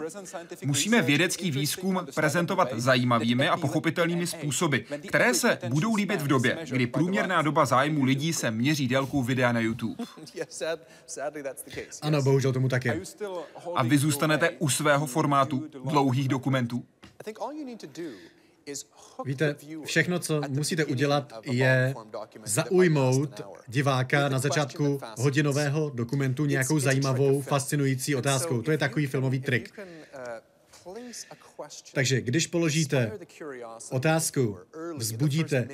[0.66, 6.88] musíme vědecký výzkum prezentovat zajímavými a pochopitelnými způsoby, které se budou líbit v době, kdy
[6.88, 10.04] průměrná doba zájmu lidí se měří délkou videa na YouTube.
[12.02, 13.02] Ano, bohužel tomu tak je.
[13.76, 16.84] A vy zůstanete u svého formátu dlouhých dokumentů?
[19.26, 21.96] Víte, všechno, co musíte udělat, je
[22.44, 28.62] zaujmout diváka na začátku hodinového dokumentu nějakou zajímavou, fascinující otázkou.
[28.62, 29.80] To je takový filmový trik.
[31.94, 33.12] Takže když položíte
[33.92, 34.58] otázku,
[34.98, 35.68] vzbudíte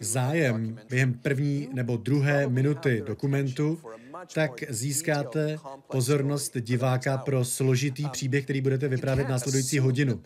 [0.00, 3.80] zájem během první nebo druhé minuty dokumentu,
[4.34, 5.58] tak získáte
[5.90, 10.22] pozornost diváka pro složitý příběh, který budete vyprávět následující hodinu.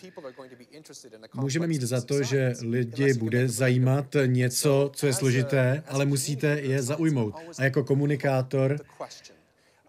[1.34, 6.82] Můžeme mít za to, že lidi bude zajímat něco, co je složité, ale musíte je
[6.82, 7.34] zaujmout.
[7.58, 8.80] A jako komunikátor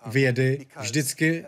[0.05, 1.45] vědy vždycky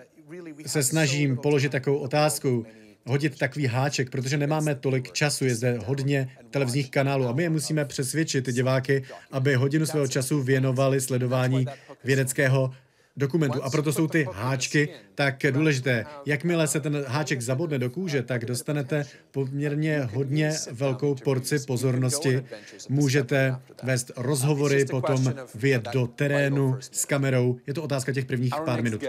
[0.66, 2.66] se snažím položit takovou otázku,
[3.06, 7.50] hodit takový háček, protože nemáme tolik času, je zde hodně televizních kanálů a my je
[7.50, 11.66] musíme přesvědčit, diváky, aby hodinu svého času věnovali sledování
[12.04, 12.72] vědeckého
[13.18, 13.64] dokumentu.
[13.64, 16.06] A proto jsou ty háčky tak důležité.
[16.26, 22.44] Jakmile se ten háček zabodne do kůže, tak dostanete poměrně hodně velkou porci pozornosti.
[22.90, 27.58] Můžete vést rozhovory, potom vyjet do terénu s kamerou.
[27.68, 29.04] Je to otázka těch prvních pár minut.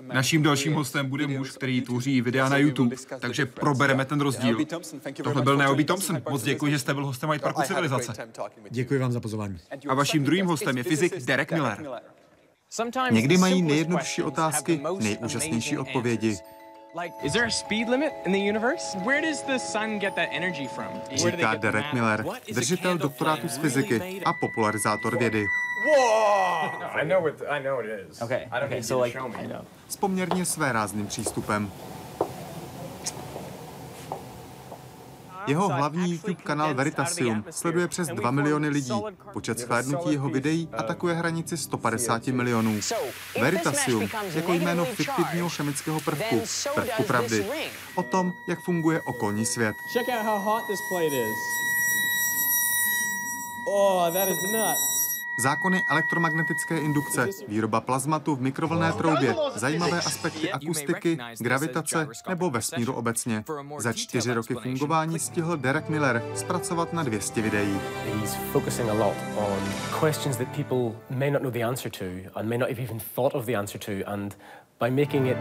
[0.00, 4.58] Naším dalším hostem bude muž, který tvoří videa na YouTube, takže probereme ten rozdíl.
[5.22, 6.22] Tohle byl Neoby Thompson.
[6.30, 8.12] Moc děkuji, že jste byl hostem White Parku civilizace.
[8.70, 9.58] Děkuji vám za pozvání.
[9.88, 11.86] A vaším druhým hostem je fyzik Derek Miller.
[13.10, 16.38] Někdy mají nejjednodušší otázky nejúžasnější odpovědi.
[17.22, 18.98] Is there a speed limit in the universe?
[18.98, 20.86] Where does the sun get that energy from?
[21.14, 25.46] Říká Derek Miller, držitel doktorátu z fyziky a popularizátor vědy.
[29.88, 31.72] S poměrně svérázným přístupem.
[35.48, 38.92] Jeho hlavní YouTube kanál Veritasium sleduje přes 2 miliony lidí.
[39.32, 42.80] Počet shlédnutí jeho videí atakuje hranici 150 milionů.
[43.40, 46.42] Veritasium jako jméno fiktivního chemického prvku,
[46.74, 47.46] prvku pravdy.
[47.94, 49.76] O tom, jak funguje okolní svět.
[53.66, 54.87] Oh, that is nuts.
[55.40, 63.44] Zákony elektromagnetické indukce, výroba plazmatu v mikrovlné troubě, zajímavé aspekty akustiky, gravitace nebo vesmíru obecně.
[63.78, 67.80] Za čtyři roky fungování stihl Derek Miller zpracovat na 200 videí.
[68.04, 69.58] He's focusing a lot on
[70.00, 73.34] questions that people may not know the answer to and may not have even thought
[73.34, 74.36] of the answer to and
[74.80, 75.38] by making it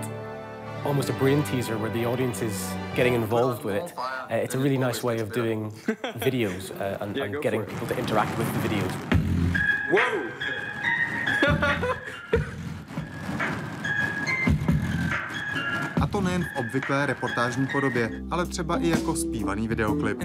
[0.85, 3.93] almost a brain teaser where the audience is getting involved with it.
[3.97, 5.71] Uh, it's a really nice way of doing
[6.19, 9.16] videos uh, and, and getting people to interact with the videos.
[9.91, 10.31] Wow!
[16.01, 20.17] A to nejen v obvyklé reportážní podobě, ale třeba i jako zpívaný videoklip.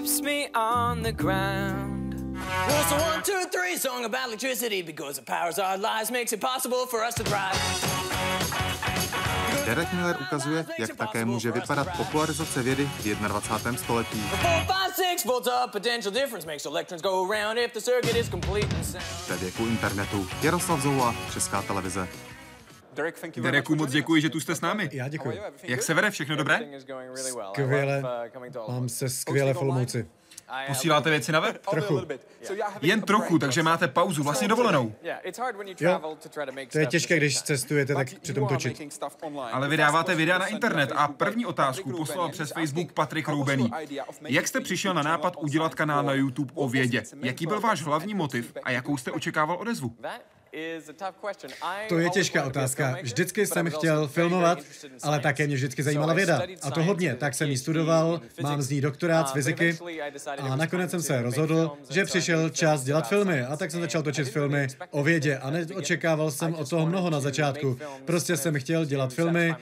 [0.00, 2.14] keeps me on the ground.
[2.34, 6.40] Well, so one, two, three, song about electricity because it powers our lives, makes it
[6.40, 8.89] possible for us to thrive.
[9.66, 13.76] Derek Miller ukazuje, jak také může vypadat popularizace vědy v 21.
[13.82, 14.22] století.
[19.28, 20.28] Ve věku internetu.
[20.42, 22.08] Jaroslav Zoula, Česká televize.
[23.36, 24.90] Dereku, moc děkuji, že tu jste s námi.
[24.92, 25.40] Já děkuji.
[25.62, 26.10] Jak se vede?
[26.10, 26.60] Všechno dobré?
[27.52, 28.02] Skvěle.
[28.68, 30.08] Mám se skvěle v Olomouci.
[30.66, 31.66] Posíláte věci na web?
[31.70, 32.00] Trochu.
[32.82, 34.94] Jen trochu, takže máte pauzu, vlastně dovolenou.
[35.80, 36.16] Jo,
[36.72, 38.80] to je těžké, když cestujete, tak přitom točit.
[39.52, 43.70] Ale vydáváte videa na internet a první otázku poslal přes Facebook Patrik Roubený.
[44.26, 47.02] Jak jste přišel na nápad udělat kanál na YouTube o vědě?
[47.22, 49.96] Jaký byl váš hlavní motiv a jakou jste očekával odezvu?
[51.88, 52.96] To je těžká otázka.
[53.02, 54.58] Vždycky jsem chtěl filmovat,
[55.02, 56.42] ale také mě vždycky zajímala věda.
[56.62, 57.14] A to hodně.
[57.14, 59.78] Tak jsem ji studoval, mám z ní doktorát z uh, fyziky
[60.40, 63.42] a nakonec jsem se rozhodl, že přišel čas dělat filmy.
[63.42, 67.20] A tak jsem začal točit filmy o vědě a neočekával jsem o toho mnoho na
[67.20, 67.78] začátku.
[68.04, 69.54] Prostě jsem chtěl dělat filmy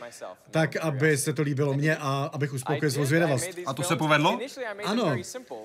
[0.50, 3.48] tak, aby se to líbilo mně a abych uspokojil svou zvědavost.
[3.66, 4.38] A to se povedlo?
[4.84, 5.16] Ano.
[5.50, 5.58] Uh,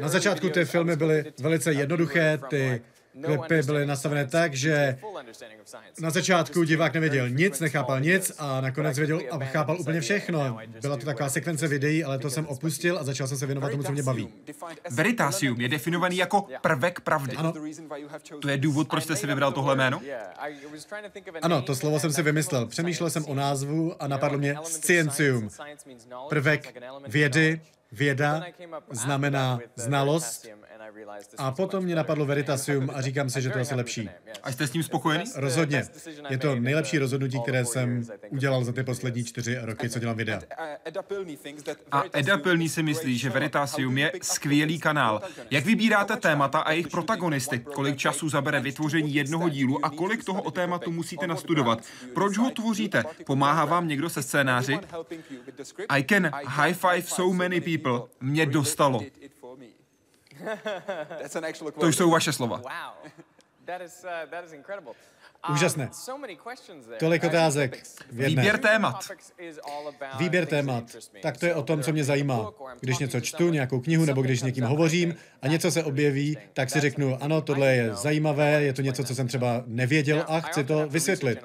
[0.00, 2.82] na začátku ty filmy byly velice jednoduché, ty
[3.24, 4.98] klipy byly nastavené tak, že
[6.00, 10.58] na začátku divák nevěděl nic, nechápal nic a nakonec věděl a chápal úplně všechno.
[10.80, 13.82] Byla to taková sekvence videí, ale to jsem opustil a začal jsem se věnovat tomu,
[13.82, 14.28] co mě baví.
[14.90, 17.36] Veritasium je definovaný jako prvek pravdy.
[17.36, 17.52] Ano.
[18.40, 20.00] To je důvod, proč jste si vybral tohle jméno?
[21.42, 22.66] Ano, to slovo jsem si vymyslel.
[22.66, 25.48] Přemýšlel jsem o názvu a napadlo mě sciencium.
[26.28, 26.76] Prvek
[27.08, 27.60] vědy,
[27.92, 28.44] věda
[28.90, 30.46] znamená znalost
[31.38, 34.10] a potom mě napadlo Veritasium a říkám si, že to je asi lepší.
[34.42, 35.24] A jste s tím spokojený?
[35.34, 35.84] Rozhodně.
[36.28, 40.40] Je to nejlepší rozhodnutí, které jsem udělal za ty poslední čtyři roky, co dělám videa.
[41.92, 45.22] A Eda Pilný si myslí, že Veritasium je skvělý kanál.
[45.50, 47.58] Jak vybíráte témata a jejich protagonisty?
[47.58, 51.82] Kolik času zabere vytvoření jednoho dílu a kolik toho o tématu musíte nastudovat?
[52.14, 53.04] Proč ho tvoříte?
[53.26, 54.78] Pomáhá vám někdo se scénáři?
[55.88, 58.08] I can high five so many people.
[58.20, 59.00] Mě dostalo.
[61.80, 62.60] To jsou vaše slova.
[65.52, 65.90] Úžasné.
[66.98, 68.42] Tolik otázek v jedné.
[68.42, 69.10] Výběr témat.
[70.18, 70.96] Výběr témat.
[71.22, 72.52] Tak to je o tom, co mě zajímá.
[72.80, 76.70] Když něco čtu, nějakou knihu, nebo když s někým hovořím a něco se objeví, tak
[76.70, 80.64] si řeknu, ano, tohle je zajímavé, je to něco, co jsem třeba nevěděl a chci
[80.64, 81.38] to vysvětlit.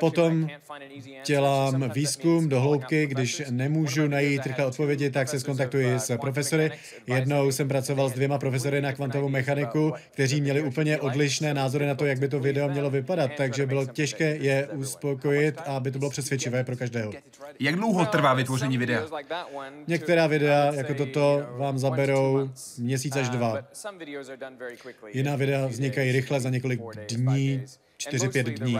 [0.00, 0.48] Potom
[1.26, 6.70] dělám výzkum do hloubky, když nemůžu najít rychle odpovědi, tak se skontaktuji s profesory.
[7.06, 11.94] Jednou jsem pracoval s dvěma profesory na kvantovou mechaniku, kteří měli úplně odlišné názory na
[11.94, 16.10] to, jak by to video mělo vypadat, takže bylo těžké je uspokojit, aby to bylo
[16.10, 17.12] přesvědčivé pro každého.
[17.60, 19.06] Jak dlouho trvá vytvoření videa?
[19.86, 23.58] Některá videa, jako toto, vám zaberou měsíc až dva.
[25.12, 27.64] Jiná videa vznikají rychle za několik dní,
[27.98, 28.78] 4-5 dní.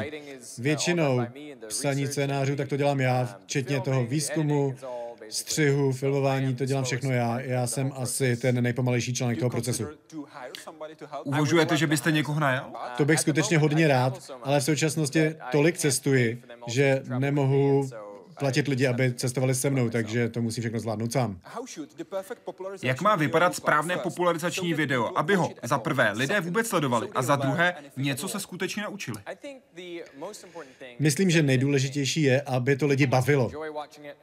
[0.58, 1.20] Většinou
[1.68, 4.74] psaní scénářů, tak to dělám já, včetně toho výzkumu,
[5.28, 7.40] střihu, filmování, to dělám všechno já.
[7.40, 9.86] Já jsem asi ten nejpomalejší článek toho procesu.
[11.24, 12.72] Uvažujete, že byste někoho najal?
[12.96, 17.90] To bych skutečně hodně rád, ale v současnosti tolik cestuji, že nemohu
[18.38, 21.40] platit lidi, aby cestovali se mnou, takže to musí všechno zvládnout sám.
[22.82, 27.36] Jak má vypadat správné popularizační video, aby ho za prvé lidé vůbec sledovali a za
[27.36, 29.16] druhé něco se skutečně naučili?
[30.98, 33.50] Myslím, že nejdůležitější je, aby to lidi bavilo.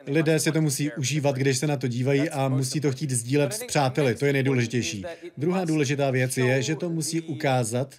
[0.07, 3.53] Lidé si to musí užívat, když se na to dívají a musí to chtít sdílet
[3.53, 4.16] s přáteli.
[4.16, 5.05] To je nejdůležitější.
[5.38, 7.95] Druhá důležitá věc je, že to musí ukázat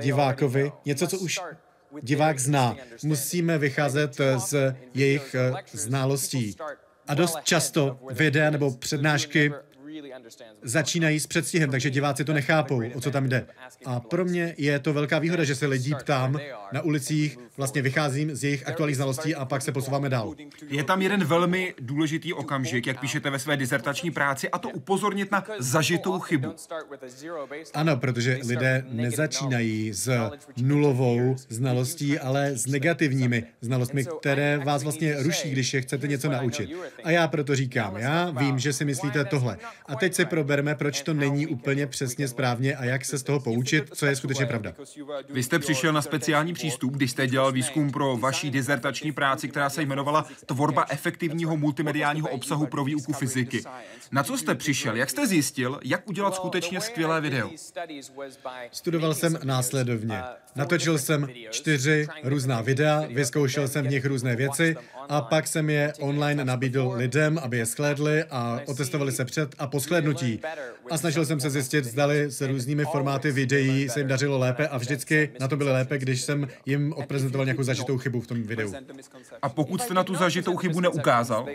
[0.00, 1.40] divákovi něco, co už
[2.02, 2.76] divák zná.
[3.04, 6.56] Musíme vycházet z jejich eh, znalostí.
[7.06, 9.52] A dost často videa nebo přednášky
[10.62, 13.46] začínají s předstihem, takže diváci to nechápou, o co tam jde.
[13.84, 16.40] A pro mě je to velká výhoda, že se lidí ptám
[16.72, 20.34] na ulicích, vlastně vycházím z jejich aktuálních znalostí a pak se posouváme dál.
[20.68, 25.30] Je tam jeden velmi důležitý okamžik, jak píšete ve své dizertační práci, a to upozornit
[25.30, 26.54] na zažitou chybu.
[27.74, 35.50] Ano, protože lidé nezačínají s nulovou znalostí, ale s negativními znalostmi, které vás vlastně ruší,
[35.50, 36.70] když je chcete něco naučit.
[37.04, 39.58] A já proto říkám, já vím, že si myslíte tohle.
[39.86, 43.40] A teď si probereme, proč to není úplně přesně správně a jak se z toho
[43.40, 44.72] poučit, co je skutečně pravda.
[45.30, 49.70] Vy jste přišel na speciální přístup, když jste dělal výzkum pro vaší dizertační práci, která
[49.70, 53.62] se jmenovala Tvorba efektivního multimediálního obsahu pro výuku fyziky.
[54.12, 54.96] Na co jste přišel?
[54.96, 57.50] Jak jste zjistil, jak udělat skutečně skvělé video?
[58.72, 60.22] Studoval jsem následovně.
[60.56, 64.76] Natočil jsem čtyři různá videa, vyzkoušel jsem v nich různé věci
[65.08, 69.66] a pak jsem je online nabídl lidem, aby je sklédli a otestovali se před a
[69.66, 69.80] po
[70.10, 70.40] shlédnutí.
[70.90, 74.78] A snažil jsem se zjistit, zdali se různými formáty videí se jim dařilo lépe a
[74.78, 78.72] vždycky na to bylo lépe, když jsem jim odprezentoval nějakou zažitou chybu v tom videu.
[79.42, 81.46] A pokud jste na tu zažitou chybu neukázal?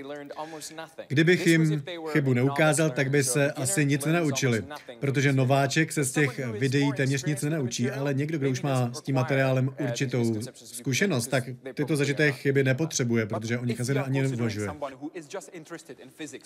[1.07, 4.63] Kdybych jim chybu neukázal, tak by se asi nic nenaučili,
[4.99, 9.01] protože nováček se z těch videí téměř nic nenaučí, ale někdo, kdo už má s
[9.01, 11.43] tím materiálem určitou zkušenost, tak
[11.73, 14.69] tyto zažité chyby nepotřebuje, protože o nich asi ani neuvažuje.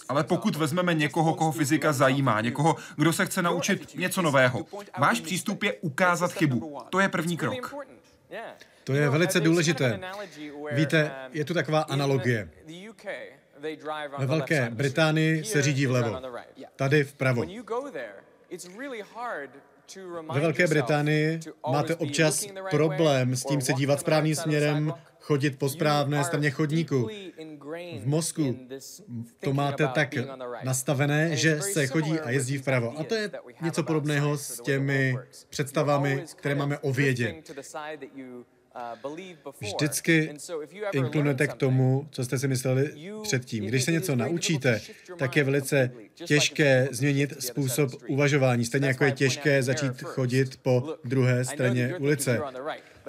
[0.09, 4.65] Ale pokud vezmeme někoho, koho fyzika zajímá, někoho, kdo se chce naučit něco nového,
[4.97, 6.77] váš přístup je ukázat chybu.
[6.89, 7.75] To je první krok.
[8.83, 9.99] To je velice důležité.
[10.71, 12.49] Víte, je tu taková analogie.
[14.17, 16.21] Ve Velké Británii se řídí vlevo,
[16.75, 17.43] tady vpravo.
[20.33, 21.39] Ve Velké Británii
[21.71, 27.09] máte občas problém s tím se dívat správným směrem, chodit po správné straně chodníku.
[27.99, 28.55] V mozku
[29.39, 30.09] to máte tak
[30.63, 32.99] nastavené, že se chodí a jezdí vpravo.
[32.99, 33.31] A to je
[33.61, 35.15] něco podobného s těmi
[35.49, 37.43] představami, které máme o vědě.
[39.61, 40.33] Vždycky
[40.91, 42.93] inklinujete k tomu, co jste si mysleli
[43.23, 43.65] předtím.
[43.65, 44.81] Když se něco naučíte,
[45.17, 48.65] tak je velice těžké změnit způsob uvažování.
[48.65, 52.39] Stejně jako je těžké začít chodit po druhé straně ulice.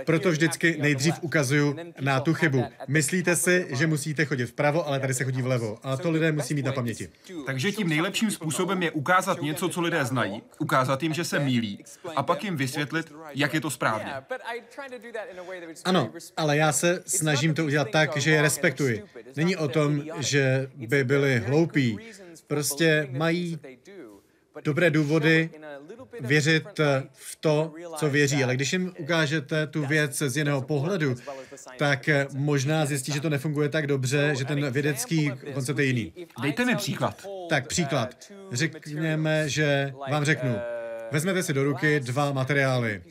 [0.07, 2.65] Proto vždycky nejdřív ukazuju na tu chybu.
[2.89, 5.79] Myslíte si, že musíte chodit vpravo, ale tady se chodí vlevo.
[5.83, 7.09] A to lidé musí mít na paměti.
[7.47, 11.85] Takže tím nejlepším způsobem je ukázat něco, co lidé znají, ukázat jim, že se mílí,
[12.17, 14.13] a pak jim vysvětlit, jak je to správně.
[15.85, 19.05] Ano, ale já se snažím to udělat tak, že je respektuji.
[19.37, 21.99] Není o tom, že by byli hloupí.
[22.47, 23.59] Prostě mají
[24.65, 25.51] dobré důvody
[26.21, 26.65] věřit
[27.13, 28.45] v to, co věří.
[28.45, 31.15] Ale když jim ukážete tu věc z jiného pohledu,
[31.79, 36.13] tak možná zjistí, že to nefunguje tak dobře, že ten vědecký koncept je jiný.
[36.43, 37.27] Dejte mi příklad.
[37.49, 38.33] Tak příklad.
[38.53, 40.57] Řekněme, že vám řeknu,
[41.13, 43.03] Vezmete si do ruky dva materiály,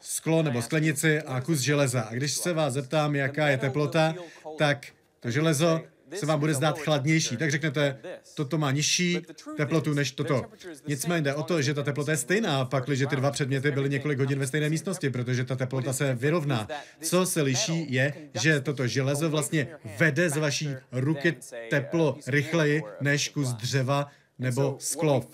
[0.00, 2.00] sklo nebo sklenici a kus železa.
[2.00, 4.14] A když se vás zeptám, jaká je teplota,
[4.58, 4.86] tak
[5.20, 5.80] to železo
[6.14, 7.36] se vám bude zdát chladnější.
[7.36, 7.98] Tak řeknete,
[8.34, 9.18] toto má nižší
[9.56, 10.42] teplotu než toto.
[10.88, 13.88] Nicméně jde o to, že ta teplota je stejná, pak, že ty dva předměty byly
[13.88, 16.68] několik hodin ve stejné místnosti, protože ta teplota se vyrovná.
[17.00, 21.36] Co se liší, je, že toto železo vlastně vede z vaší ruky
[21.70, 24.06] teplo rychleji než kus dřeva
[24.38, 25.26] nebo sklo.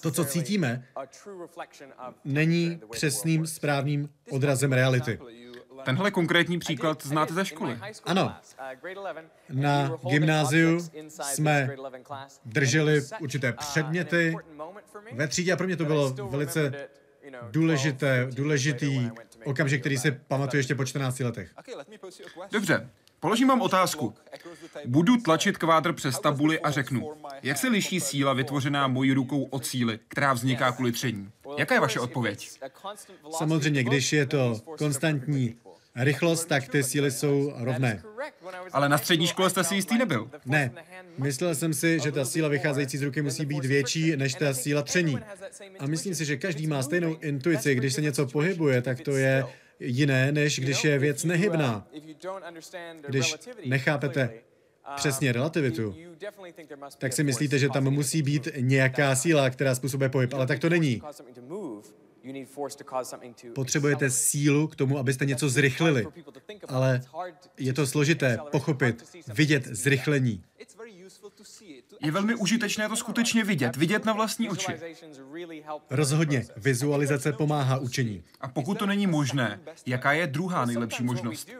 [0.00, 0.84] To, co cítíme,
[2.24, 5.18] není přesným správným odrazem reality.
[5.84, 7.78] Tenhle konkrétní příklad znáte ze školy.
[8.04, 8.34] Ano.
[9.50, 10.78] Na gymnáziu
[11.08, 11.76] jsme
[12.44, 14.36] drželi určité předměty
[15.12, 16.72] ve třídě a pro mě to bylo velice
[17.50, 19.10] důležité, důležitý
[19.44, 21.50] okamžik, který si pamatuju ještě po 14 letech.
[22.52, 24.14] Dobře, položím vám otázku.
[24.86, 27.12] Budu tlačit kvádr přes tabuli a řeknu,
[27.42, 31.30] jak se liší síla vytvořená mojí rukou od síly, která vzniká kvůli tření?
[31.56, 32.50] Jaká je vaše odpověď?
[33.30, 35.56] Samozřejmě, když je to konstantní
[35.96, 38.02] rychlost, tak ty síly jsou rovné.
[38.72, 40.30] Ale na střední škole jste si jistý nebyl.
[40.44, 40.70] Ne.
[41.18, 44.82] Myslel jsem si, že ta síla vycházející z ruky musí být větší než ta síla
[44.82, 45.18] tření.
[45.78, 47.74] A myslím si, že každý má stejnou intuici.
[47.74, 49.44] Když se něco pohybuje, tak to je
[49.80, 51.86] jiné, než když je věc nehybná.
[53.08, 53.34] Když
[53.66, 54.30] nechápete
[54.96, 55.94] přesně relativitu,
[56.98, 60.68] tak si myslíte, že tam musí být nějaká síla, která způsobuje pohyb, ale tak to
[60.68, 61.02] není.
[63.54, 66.06] Potřebujete sílu k tomu, abyste něco zrychlili,
[66.68, 67.00] ale
[67.58, 70.44] je to složité pochopit, vidět zrychlení.
[72.00, 74.72] Je velmi užitečné to skutečně vidět, vidět na vlastní oči.
[75.90, 78.24] Rozhodně, vizualizace pomáhá učení.
[78.40, 81.50] A pokud to není možné, jaká je druhá nejlepší možnost?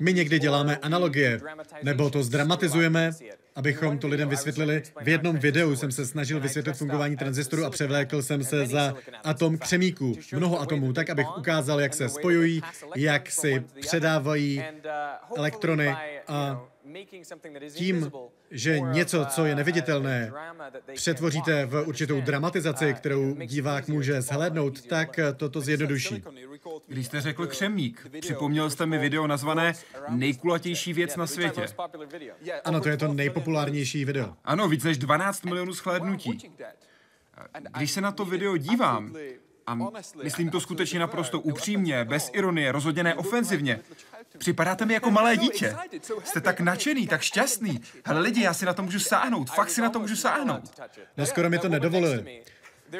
[0.00, 1.40] My někdy děláme analogie,
[1.82, 3.12] nebo to zdramatizujeme,
[3.58, 4.82] abychom to lidem vysvětlili.
[5.02, 8.94] V jednom videu jsem se snažil vysvětlit fungování tranzistoru a převlékl jsem se za
[9.24, 12.62] atom křemíků, mnoho atomů, tak abych ukázal, jak se spojují,
[12.96, 14.64] jak si předávají
[15.36, 15.96] elektrony
[16.28, 16.62] a
[17.70, 18.10] tím,
[18.50, 20.32] že něco, co je neviditelné,
[20.94, 26.24] přetvoříte v určitou dramatizaci, kterou divák může zhlédnout, tak toto zjednoduší.
[26.86, 29.72] Když jste řekl křemík, připomněl jste mi video nazvané
[30.08, 31.66] Nejkulatější věc na světě.
[32.64, 34.34] Ano, to je to nejpopulárnější video.
[34.44, 36.52] Ano, víc než 12 milionů shlédnutí.
[37.76, 39.16] Když se na to video dívám,
[39.66, 39.78] a
[40.22, 43.80] myslím to skutečně naprosto upřímně, bez ironie, rozhodně ne ofenzivně,
[44.38, 45.76] Připadáte mi jako malé dítě.
[46.24, 47.80] Jste tak nadšený, tak šťastný.
[48.04, 50.80] Hele lidi, já si na to můžu sáhnout, fakt si na to můžu sáhnout.
[51.16, 52.42] No skoro mi to nedovolili.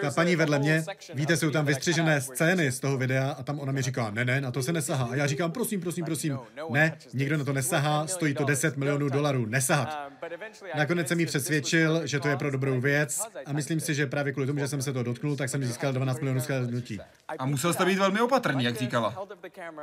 [0.00, 0.84] Ta paní vedle mě,
[1.14, 4.40] víte, jsou tam vystřižené scény z toho videa a tam ona mi říká, ne, ne,
[4.40, 5.04] na to se nesahá.
[5.10, 6.38] A já říkám, prosím, prosím, prosím,
[6.70, 10.12] ne, nikdo na to nesahá, stojí to 10 milionů dolarů, nesahat.
[10.76, 14.32] Nakonec jsem jí přesvědčil, že to je pro dobrou věc a myslím si, že právě
[14.32, 17.00] kvůli tomu, že jsem se to dotknul, tak jsem získal 12 milionů shlédnutí.
[17.38, 19.26] A musel jste být velmi opatrný, jak říkala.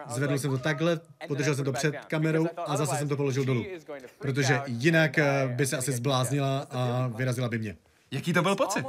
[0.07, 3.65] Zvedl jsem to takhle, podržel jsem to před kamerou a zase jsem to položil dolů.
[4.19, 7.75] Protože jinak eh, by se asi zbláznila a vyrazila by mě.
[8.11, 8.85] Jaký to byl pocit?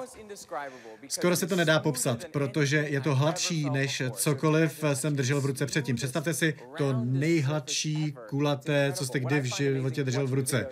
[1.08, 5.66] Skoro se to nedá popsat, protože je to hladší než cokoliv jsem držel v ruce
[5.66, 5.96] předtím.
[5.96, 10.66] Představte si to nejhladší kulaté, co jste kdy v životě držel v ruce.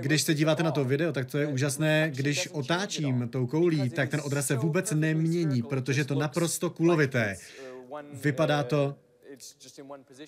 [0.00, 2.10] Když se díváte na to video, tak to je úžasné.
[2.14, 7.36] Když otáčím tou koulí, tak ten odraz se vůbec nemění, protože je to naprosto kulovité.
[8.12, 8.96] Vypadá to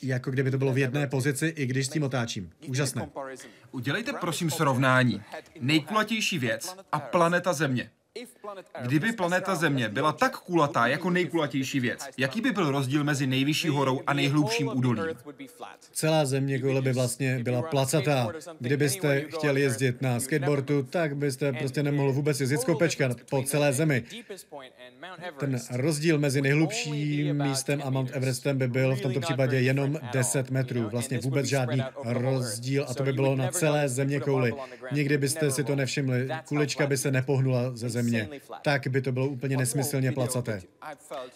[0.03, 2.51] jako kdyby to bylo v jedné pozici, i když s tím otáčím.
[2.69, 3.11] Úžasné.
[3.71, 5.23] Udělejte prosím srovnání.
[5.61, 7.91] Nejkulatější věc a planeta Země.
[8.83, 13.69] Kdyby planeta Země byla tak kulatá jako nejkulatější věc, jaký by byl rozdíl mezi nejvyšší
[13.69, 15.05] horou a nejhlubším údolím?
[15.93, 18.29] Celá Země koule by vlastně byla placatá.
[18.61, 23.73] Kdybyste chtěli jezdit na skateboardu, tak byste prostě nemohl vůbec jezdit z kopečka po celé
[23.73, 24.05] Zemi.
[25.41, 30.51] Ten rozdíl mezi nejhlubším místem a Mount Everestem by byl v tomto případě jenom 10
[30.51, 30.89] metrů.
[30.89, 34.53] Vlastně vůbec žádný rozdíl a to by bylo na celé Země kouli.
[34.93, 36.29] Nikdy byste si to nevšimli.
[36.49, 38.41] Kulička by se nepohnula ze Země země.
[38.63, 40.63] tak by to bylo úplně nesmyslně placaté.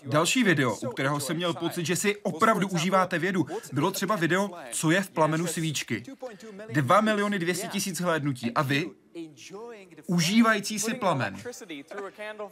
[0.07, 4.51] Další video, u kterého jsem měl pocit, že si opravdu užíváte vědu, bylo třeba video
[4.73, 6.03] Co je v plamenu svíčky.
[6.73, 8.53] 2 miliony 200 tisíc hlédnutí.
[8.53, 8.91] A vy?
[10.07, 11.36] Užívající si plamen.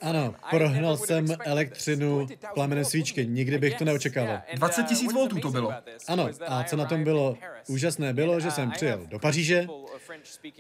[0.01, 3.27] Ano, prohnal jsem elektřinu plamenem svíčky.
[3.27, 4.39] Nikdy bych to neočekával.
[4.55, 5.73] 20 tisíc voltů to bylo.
[6.09, 7.37] Ano, a co na tom bylo
[7.69, 9.67] úžasné, bylo, že jsem přijel do Paříže,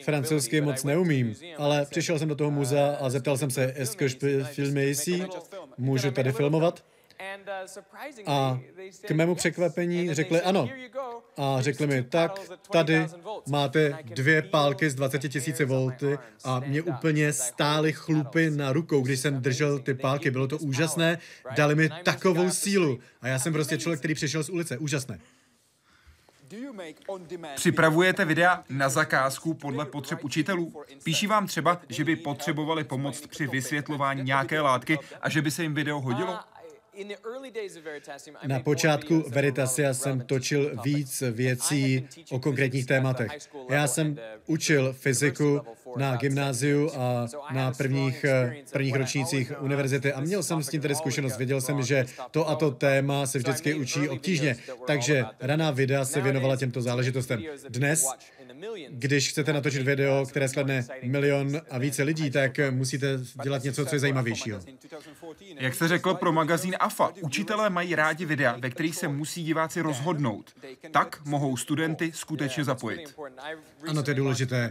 [0.02, 4.04] francouzsky moc neumím, ale přišel jsem do toho muzea a zeptal jsem se, est-ce que
[4.04, 5.24] je peux filmer ici?
[5.78, 6.84] Můžu tady filmovat?
[8.26, 8.60] A
[9.06, 10.68] k mému překvapení řekli ano.
[11.36, 12.40] A řekli mi, tak
[12.72, 13.06] tady
[13.48, 19.20] máte dvě pálky z 20 tisíci volty a mě úplně stály chlupy na rukou, když
[19.20, 20.30] jsem držel ty pálky.
[20.30, 21.18] Bylo to úžasné,
[21.56, 22.98] dali mi takovou sílu.
[23.20, 24.78] A já jsem prostě člověk, který přišel z ulice.
[24.78, 25.18] Úžasné.
[27.54, 30.82] Připravujete videa na zakázku podle potřeb učitelů?
[31.04, 35.62] Píší vám třeba, že by potřebovali pomoct při vysvětlování nějaké látky a že by se
[35.62, 36.38] jim video hodilo?
[38.46, 43.32] Na počátku Veritasia jsem točil víc věcí o konkrétních tématech.
[43.70, 45.60] Já jsem uh, učil fyziku
[45.96, 50.94] na gymnáziu a na prvních, eh, prvních ročnících univerzity a měl jsem s tím tedy
[50.94, 51.36] zkušenost.
[51.36, 54.56] Věděl jsem, že to a to téma se vždycky učí obtížně,
[54.86, 57.42] takže raná videa se věnovala těmto záležitostem.
[57.68, 58.06] Dnes
[58.88, 63.94] když chcete natočit video, které skladne milion a více lidí, tak musíte dělat něco, co
[63.94, 64.60] je zajímavějšího.
[65.54, 69.80] Jak jste řekl pro magazín AFA, učitelé mají rádi videa, ve kterých se musí diváci
[69.80, 70.50] rozhodnout.
[70.90, 73.14] Tak mohou studenty skutečně zapojit.
[73.88, 74.70] Ano, to je důležité.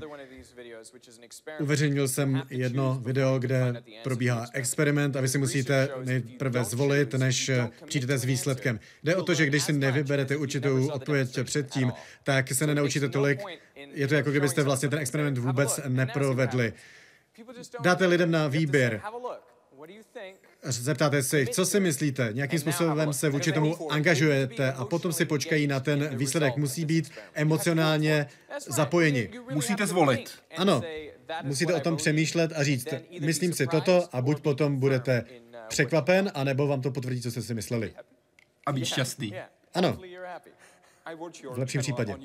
[1.59, 7.51] Uveřejnil jsem jedno video, kde probíhá experiment a vy si musíte nejprve zvolit, než
[7.85, 8.79] přijdete s výsledkem.
[9.03, 11.93] Jde o to, že když si nevyberete určitou odpověď předtím,
[12.23, 13.41] tak se nenaučíte tolik,
[13.75, 16.73] je to jako kdybyste vlastně ten experiment vůbec neprovedli.
[17.81, 19.01] Dáte lidem na výběr.
[20.65, 25.67] Zeptáte se co si myslíte, nějakým způsobem se vůči tomu angažujete a potom si počkají
[25.67, 26.57] na ten výsledek.
[26.57, 28.27] Musí být emocionálně
[28.67, 29.29] zapojeni.
[29.51, 30.31] Musíte zvolit.
[30.57, 30.81] Ano,
[31.43, 32.87] musíte o tom přemýšlet a říct,
[33.21, 35.25] myslím si toto a buď potom budete
[35.67, 37.93] překvapen, anebo vám to potvrdí, co jste si mysleli.
[38.65, 39.33] A být šťastný.
[39.73, 39.99] Ano.
[41.51, 42.15] V lepším případě.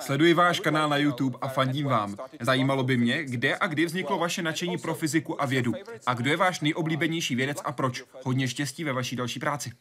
[0.00, 2.16] Sleduji váš kanál na YouTube a fandím vám.
[2.40, 5.72] Zajímalo by mě, kde a kdy vzniklo vaše nadšení pro fyziku a vědu.
[6.06, 8.04] A kdo je váš nejoblíbenější vědec a proč?
[8.22, 9.72] Hodně štěstí ve vaší další práci.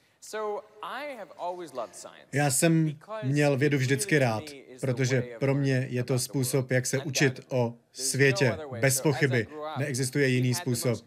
[2.32, 4.44] Já jsem měl vědu vždycky rád,
[4.82, 8.58] protože pro mě je to způsob, jak se učit o světě.
[8.82, 9.48] Bez pochyby.
[9.78, 11.00] Neexistuje jiný způsob.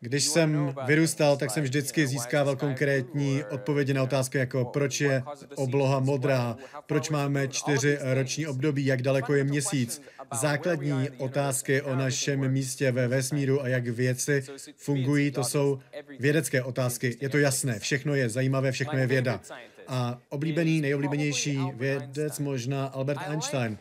[0.00, 5.22] Když jsem vyrůstal, tak jsem vždycky získával konkrétní odpovědi na otázky jako proč je
[5.54, 10.02] obloha modrá, proč máme čtyři roční období, jak daleko je měsíc.
[10.40, 14.44] Základní otázky o našem místě ve vesmíru a jak věci
[14.76, 15.78] fungují, to jsou
[16.18, 17.16] vědecké otázky.
[17.20, 19.40] Je to jasné, všechno je zajímavé, všechno je věda.
[19.88, 23.78] A oblíbený, nejoblíbenější vědec možná Albert Einstein.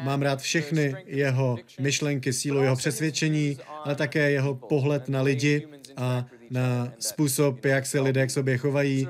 [0.00, 6.26] Mám rád všechny jeho myšlenky, sílu jeho přesvědčení, ale také jeho pohled na lidi a
[6.50, 9.08] na způsob, jak se lidé k sobě chovají,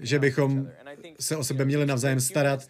[0.00, 0.68] že bychom
[1.20, 2.68] se o sebe měli navzájem starat.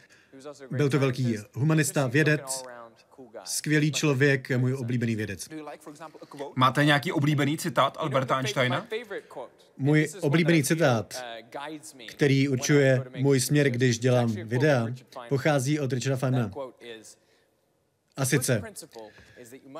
[0.70, 2.64] Byl to velký humanista, vědec,
[3.44, 5.48] skvělý člověk, můj oblíbený vědec.
[6.56, 8.86] Máte nějaký oblíbený citát Alberta Einsteina?
[9.78, 11.24] Můj oblíbený citát,
[12.08, 14.86] který určuje můj směr, když dělám videa,
[15.28, 16.50] pochází od Richarda Feynmana.
[18.16, 18.62] A sice,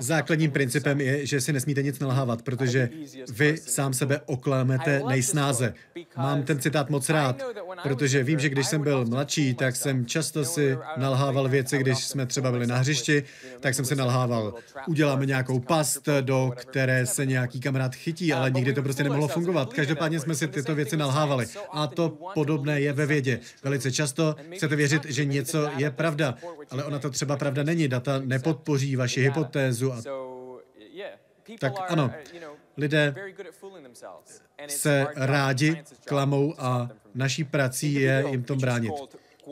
[0.01, 2.89] Základním principem je, že si nesmíte nic nalhávat, protože
[3.33, 5.75] vy sám sebe oklamete nejsnáze.
[6.17, 7.43] Mám ten citát moc rád,
[7.83, 12.27] protože vím, že když jsem byl mladší, tak jsem často si nalhával věci, když jsme
[12.27, 13.23] třeba byli na hřišti,
[13.61, 14.55] tak jsem si nalhával.
[14.87, 19.73] Uděláme nějakou past, do které se nějaký kamarád chytí, ale nikdy to prostě nemohlo fungovat.
[19.73, 21.47] Každopádně jsme si tyto věci nalhávali.
[21.73, 23.41] A to podobné je ve vědě.
[23.63, 26.35] Velice často chcete věřit, že něco je pravda,
[26.71, 27.89] ale ona to třeba pravda není.
[27.89, 29.50] Data nepodpoří vaši hypotézu.
[29.57, 30.03] A...
[31.59, 32.11] Tak ano,
[32.77, 33.15] lidé
[34.69, 38.93] se rádi klamou a naší prací je jim tom bránit.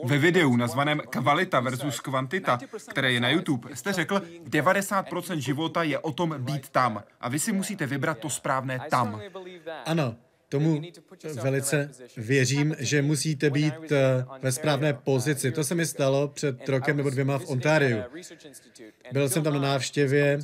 [0.03, 5.99] Ve videu nazvaném Kvalita versus kvantita, které je na YouTube, jste řekl, 90% života je
[5.99, 7.03] o tom být tam.
[7.21, 9.21] A vy si musíte vybrat to správné tam.
[9.85, 10.15] Ano,
[10.49, 10.81] tomu
[11.41, 15.51] velice věřím, že musíte být eh, ve správné pozici.
[15.51, 17.97] To se mi stalo před rokem nebo dvěma v Ontáriu.
[19.11, 20.39] Byl jsem tam na návštěvě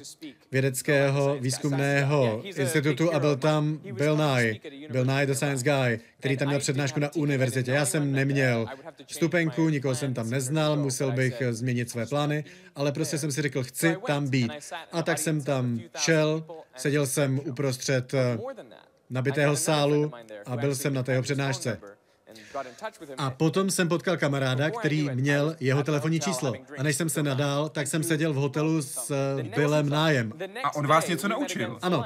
[0.52, 4.56] vědeckého výzkumného institutu a byl tam Bill Nye,
[4.92, 7.72] Bill Nye the Science Guy, který tam měl přednášku na univerzitě.
[7.72, 8.66] Já jsem neměl
[9.08, 12.44] stupenku, nikoho jsem tam neznal, musel bych změnit své plány,
[12.76, 14.52] ale prostě jsem si řekl, chci tam být.
[14.92, 16.46] A tak jsem tam šel,
[16.78, 18.38] seděl jsem uprostřed eh,
[19.10, 20.12] nabitého sálu
[20.46, 21.80] a byl jsem na té jeho přednášce.
[23.18, 26.54] A potom jsem potkal kamaráda, který měl jeho telefonní číslo.
[26.78, 29.12] A než jsem se nadál, tak jsem seděl v hotelu s
[29.56, 30.34] Billem Nájem.
[30.64, 31.80] A on vás něco naučil?
[31.82, 32.06] Ano.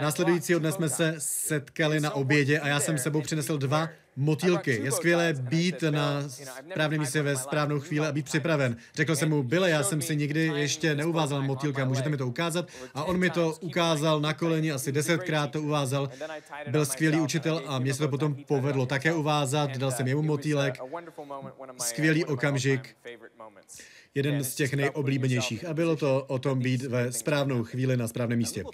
[0.00, 4.80] Následujícího dne jsme se setkali na obědě a já jsem sebou přinesl dva motýlky.
[4.82, 6.28] Je skvělé být na
[6.72, 8.76] správném místě ve správnou chvíli a být připraven.
[8.94, 12.68] Řekl jsem mu, Byle, já jsem si nikdy ještě neuvázal motýlka, můžete mi to ukázat?
[12.94, 16.10] A on mi to ukázal na koleni, asi desetkrát to uvázal.
[16.68, 20.74] Byl skvělý učitel a mě se to potom povedlo také uvázat, dal jsem jemu motýlek.
[21.78, 22.96] Skvělý okamžik
[24.14, 28.38] jeden z těch nejoblíbenějších a bylo to o tom být ve správnou chvíli na správném
[28.38, 28.64] místě.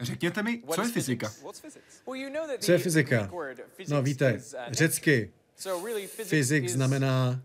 [0.00, 1.32] Řekněte mi, co je fyzika?
[2.58, 3.30] Co je fyzika?
[3.88, 5.30] No víte, řecky
[6.24, 7.40] Fyzik znamená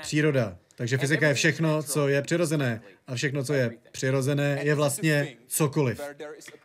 [0.00, 0.56] příroda.
[0.76, 2.80] Takže fyzika je všechno, co je přirozené.
[3.06, 6.00] A všechno, co je přirozené, je vlastně cokoliv.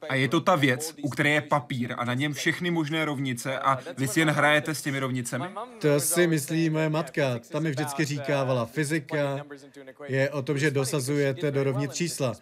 [0.09, 3.59] A je to ta věc, u které je papír a na něm všechny možné rovnice
[3.59, 5.45] a vy si jen hrajete s těmi rovnicemi?
[5.79, 7.39] To si myslí moje matka.
[7.39, 9.45] Ta mi vždycky říkávala, fyzika
[10.07, 12.33] je o tom, že dosazujete do rovnic čísla.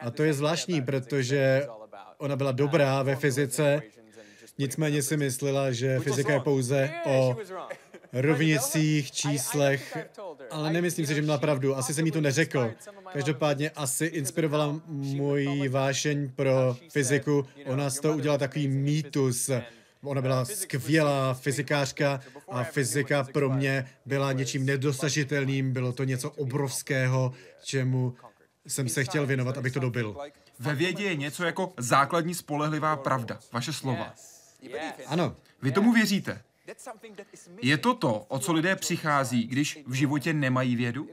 [0.00, 1.66] A to je zvláštní, protože
[2.18, 3.82] ona byla dobrá ve fyzice,
[4.60, 7.36] Nicméně si myslela, že fyzika je pouze o
[8.12, 9.98] rovnicích, číslech,
[10.50, 11.76] ale nemyslím si, že měla pravdu.
[11.76, 12.70] Asi jsem jí to neřekl.
[13.12, 17.46] Každopádně asi inspirovala můj vášeň pro fyziku.
[17.66, 19.50] Ona z toho udělala takový mýtus.
[20.02, 27.32] Ona byla skvělá fyzikářka a fyzika pro mě byla něčím nedosažitelným, bylo to něco obrovského,
[27.64, 28.14] čemu
[28.66, 30.16] jsem se chtěl věnovat, abych to dobil.
[30.58, 33.38] Ve vědě je něco jako základní spolehlivá pravda.
[33.52, 34.14] Vaše slova.
[35.06, 35.36] Ano.
[35.62, 36.42] Vy tomu věříte?
[37.62, 41.08] Je to to, o co lidé přichází, když v životě nemají vědu?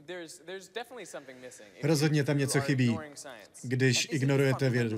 [1.82, 2.98] Rozhodně tam něco chybí,
[3.62, 4.96] když ignorujete vědu.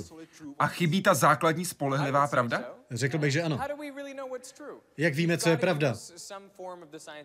[0.59, 2.75] A chybí ta základní spolehlivá pravda?
[2.91, 3.61] Řekl bych, že ano.
[4.97, 5.95] Jak víme, co je pravda?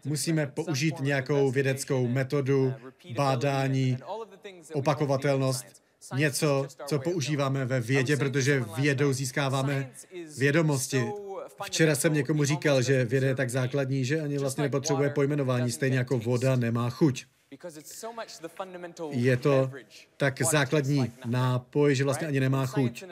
[0.05, 2.73] Musíme použít nějakou vědeckou metodu,
[3.15, 3.97] bádání,
[4.73, 5.84] opakovatelnost,
[6.16, 9.91] něco, co používáme ve vědě, protože vědou získáváme
[10.38, 11.06] vědomosti.
[11.66, 15.97] Včera jsem někomu říkal, že věda je tak základní, že ani vlastně nepotřebuje pojmenování, stejně
[15.97, 17.26] jako voda nemá chuť.
[19.10, 19.72] Je to
[20.18, 23.03] tak základní nápoj, že vlastně ani nemá chuť.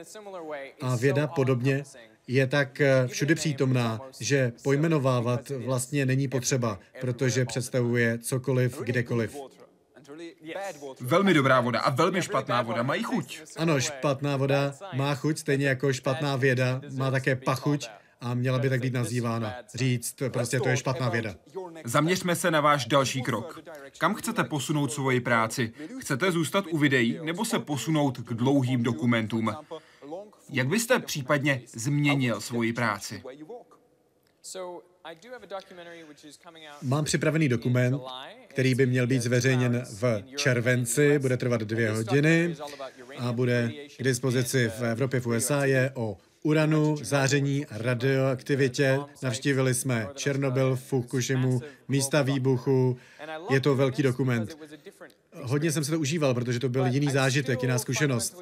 [0.82, 1.84] A věda podobně
[2.28, 9.38] je tak eh, všude přítomná, že pojmenovávat vlastně není potřeba, protože představuje cokoliv, kdekoliv.
[11.02, 13.42] Velmi dobrá voda a velmi špatná voda mají chuť.
[13.58, 17.90] Ano, špatná voda má chuť, stejně jako špatná věda má také pachuť
[18.22, 19.54] a měla by tak být nazývána.
[19.76, 21.36] Říct, prostě to je špatná věda.
[21.86, 23.60] Zaměřme se na váš další krok.
[23.98, 25.74] Kam chcete posunout svoji práci?
[26.00, 29.56] Chcete zůstat u videí nebo se posunout k dlouhým dokumentům?
[30.50, 33.24] Jak byste případně změnil svoji práci?
[36.82, 38.02] Mám připravený dokument,
[38.48, 42.56] který by měl být zveřejněn v červenci, bude trvat dvě hodiny
[43.18, 49.00] a bude k dispozici v Evropě, v USA, je o uranu, záření, radioaktivitě.
[49.24, 52.98] Navštívili jsme Černobyl, Fukushimu, místa výbuchu.
[53.50, 54.58] Je to velký dokument.
[55.42, 58.38] Hodně jsem se to užíval, protože to byl jiný zážitek, jiná zkušenost.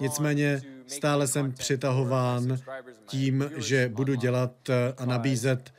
[0.00, 2.58] Nicméně stále jsem přitahován
[3.06, 5.72] tím, že budu dělat a nabízet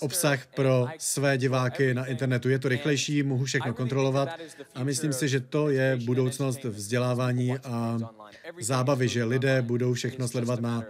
[0.00, 2.48] obsah pro své diváky na internetu.
[2.48, 4.28] Je to rychlejší, mohu všechno kontrolovat
[4.74, 7.98] a myslím si, že to je budoucnost vzdělávání a
[8.60, 10.84] zábavy, že lidé budou všechno sledovat na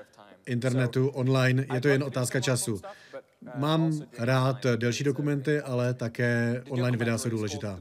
[0.46, 1.66] internetu, online.
[1.74, 2.80] Je to jen otázka času.
[3.56, 7.80] Mám rád delší dokumenty, ale také online videa jsou důležitá.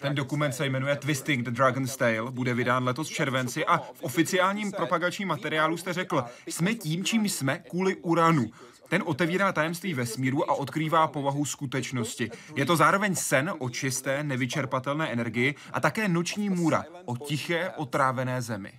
[0.00, 4.02] Ten dokument se jmenuje Twisting the Dragon's Tail, bude vydán letos v červenci a v
[4.02, 8.50] oficiálním propagačním materiálu jste řekl, jsme tím, čím jsme kvůli uranu.
[8.88, 12.30] Ten otevírá tajemství vesmíru a odkrývá povahu skutečnosti.
[12.56, 18.42] Je to zároveň sen o čisté, nevyčerpatelné energii a také noční můra o tiché, otrávené
[18.42, 18.72] zemi.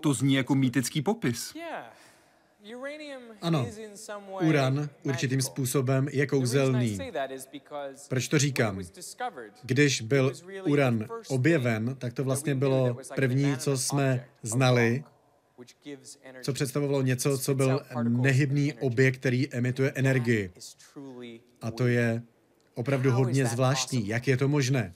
[0.00, 1.54] To zní jako mýtický popis.
[3.40, 3.66] Ano,
[4.42, 6.98] uran určitým způsobem je kouzelný.
[8.08, 8.80] Proč to říkám?
[9.62, 10.32] Když byl
[10.64, 15.04] uran objeven, tak to vlastně bylo první, co jsme znali
[16.42, 20.52] co představovalo něco, co byl nehybný objekt, který emituje energii.
[21.60, 22.22] A to je
[22.74, 24.08] opravdu hodně zvláštní.
[24.08, 24.92] Jak je to možné?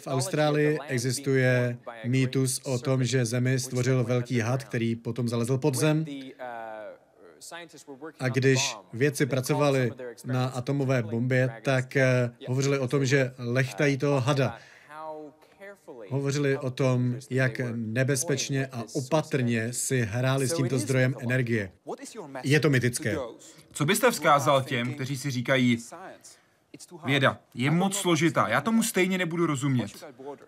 [0.00, 5.74] V Austrálii existuje mýtus o tom, že Zemi stvořil velký had, který potom zalezl pod
[5.74, 6.04] zem.
[8.20, 9.92] A když vědci pracovali
[10.24, 14.58] na atomové bombě, tak eh, hovořili o tom, že lechtají toho hada.
[16.10, 21.72] Hovořili o tom, jak nebezpečně a opatrně si hráli s tímto zdrojem energie.
[22.42, 23.16] Je to mytické.
[23.72, 25.78] Co byste vzkázal těm, kteří si říkají,
[27.04, 29.90] Věda je moc složitá, já tomu stejně nebudu rozumět.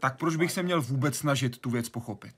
[0.00, 2.34] Tak proč bych se měl vůbec snažit tu věc pochopit?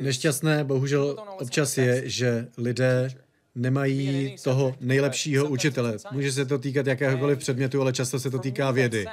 [0.00, 3.10] Nešťastné bohužel občas je, že lidé
[3.54, 5.96] nemají toho nejlepšího učitele.
[6.12, 9.06] Může se to týkat jakéhokoliv předmětu, ale často se to týká vědy.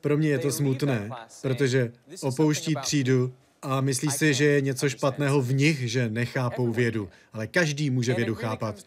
[0.00, 1.10] Pro mě je to smutné,
[1.42, 1.92] protože
[2.22, 3.32] opouští třídu
[3.62, 7.08] a myslí si, že je něco špatného v nich, že nechápou vědu.
[7.32, 8.84] Ale každý může vědu chápat.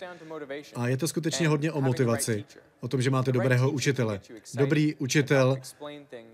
[0.75, 2.43] A je to skutečně hodně o motivaci.
[2.79, 4.21] O tom, že máte dobrého učitele.
[4.53, 5.57] Dobrý učitel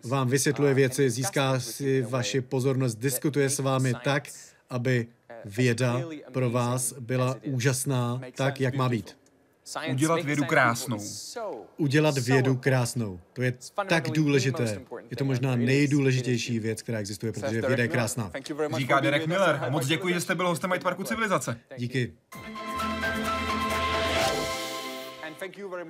[0.03, 4.23] vám vysvětluje věci, získá si vaši pozornost, diskutuje s vámi tak,
[4.69, 5.07] aby
[5.45, 6.01] věda
[6.31, 9.16] pro vás byla úžasná tak, jak má být.
[9.91, 10.99] Udělat vědu krásnou.
[11.77, 13.19] Udělat vědu krásnou.
[13.33, 13.53] To je
[13.87, 14.81] tak důležité.
[15.09, 18.31] Je to možná nejdůležitější věc, která existuje, protože věda je krásná.
[18.77, 19.65] Říká Derek Miller.
[19.69, 21.59] Moc děkuji, že jste byl hostem Hyde Parku Civilizace.
[21.77, 22.13] Díky.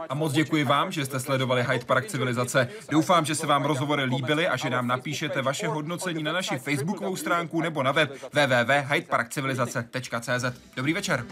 [0.09, 2.69] A moc děkuji vám, že jste sledovali Hyde Park Civilizace.
[2.91, 7.15] Doufám, že se vám rozhovory líbily a že nám napíšete vaše hodnocení na naši facebookovou
[7.15, 10.45] stránku nebo na web www.hydeparkcivilizace.cz.
[10.75, 11.25] Dobrý večer.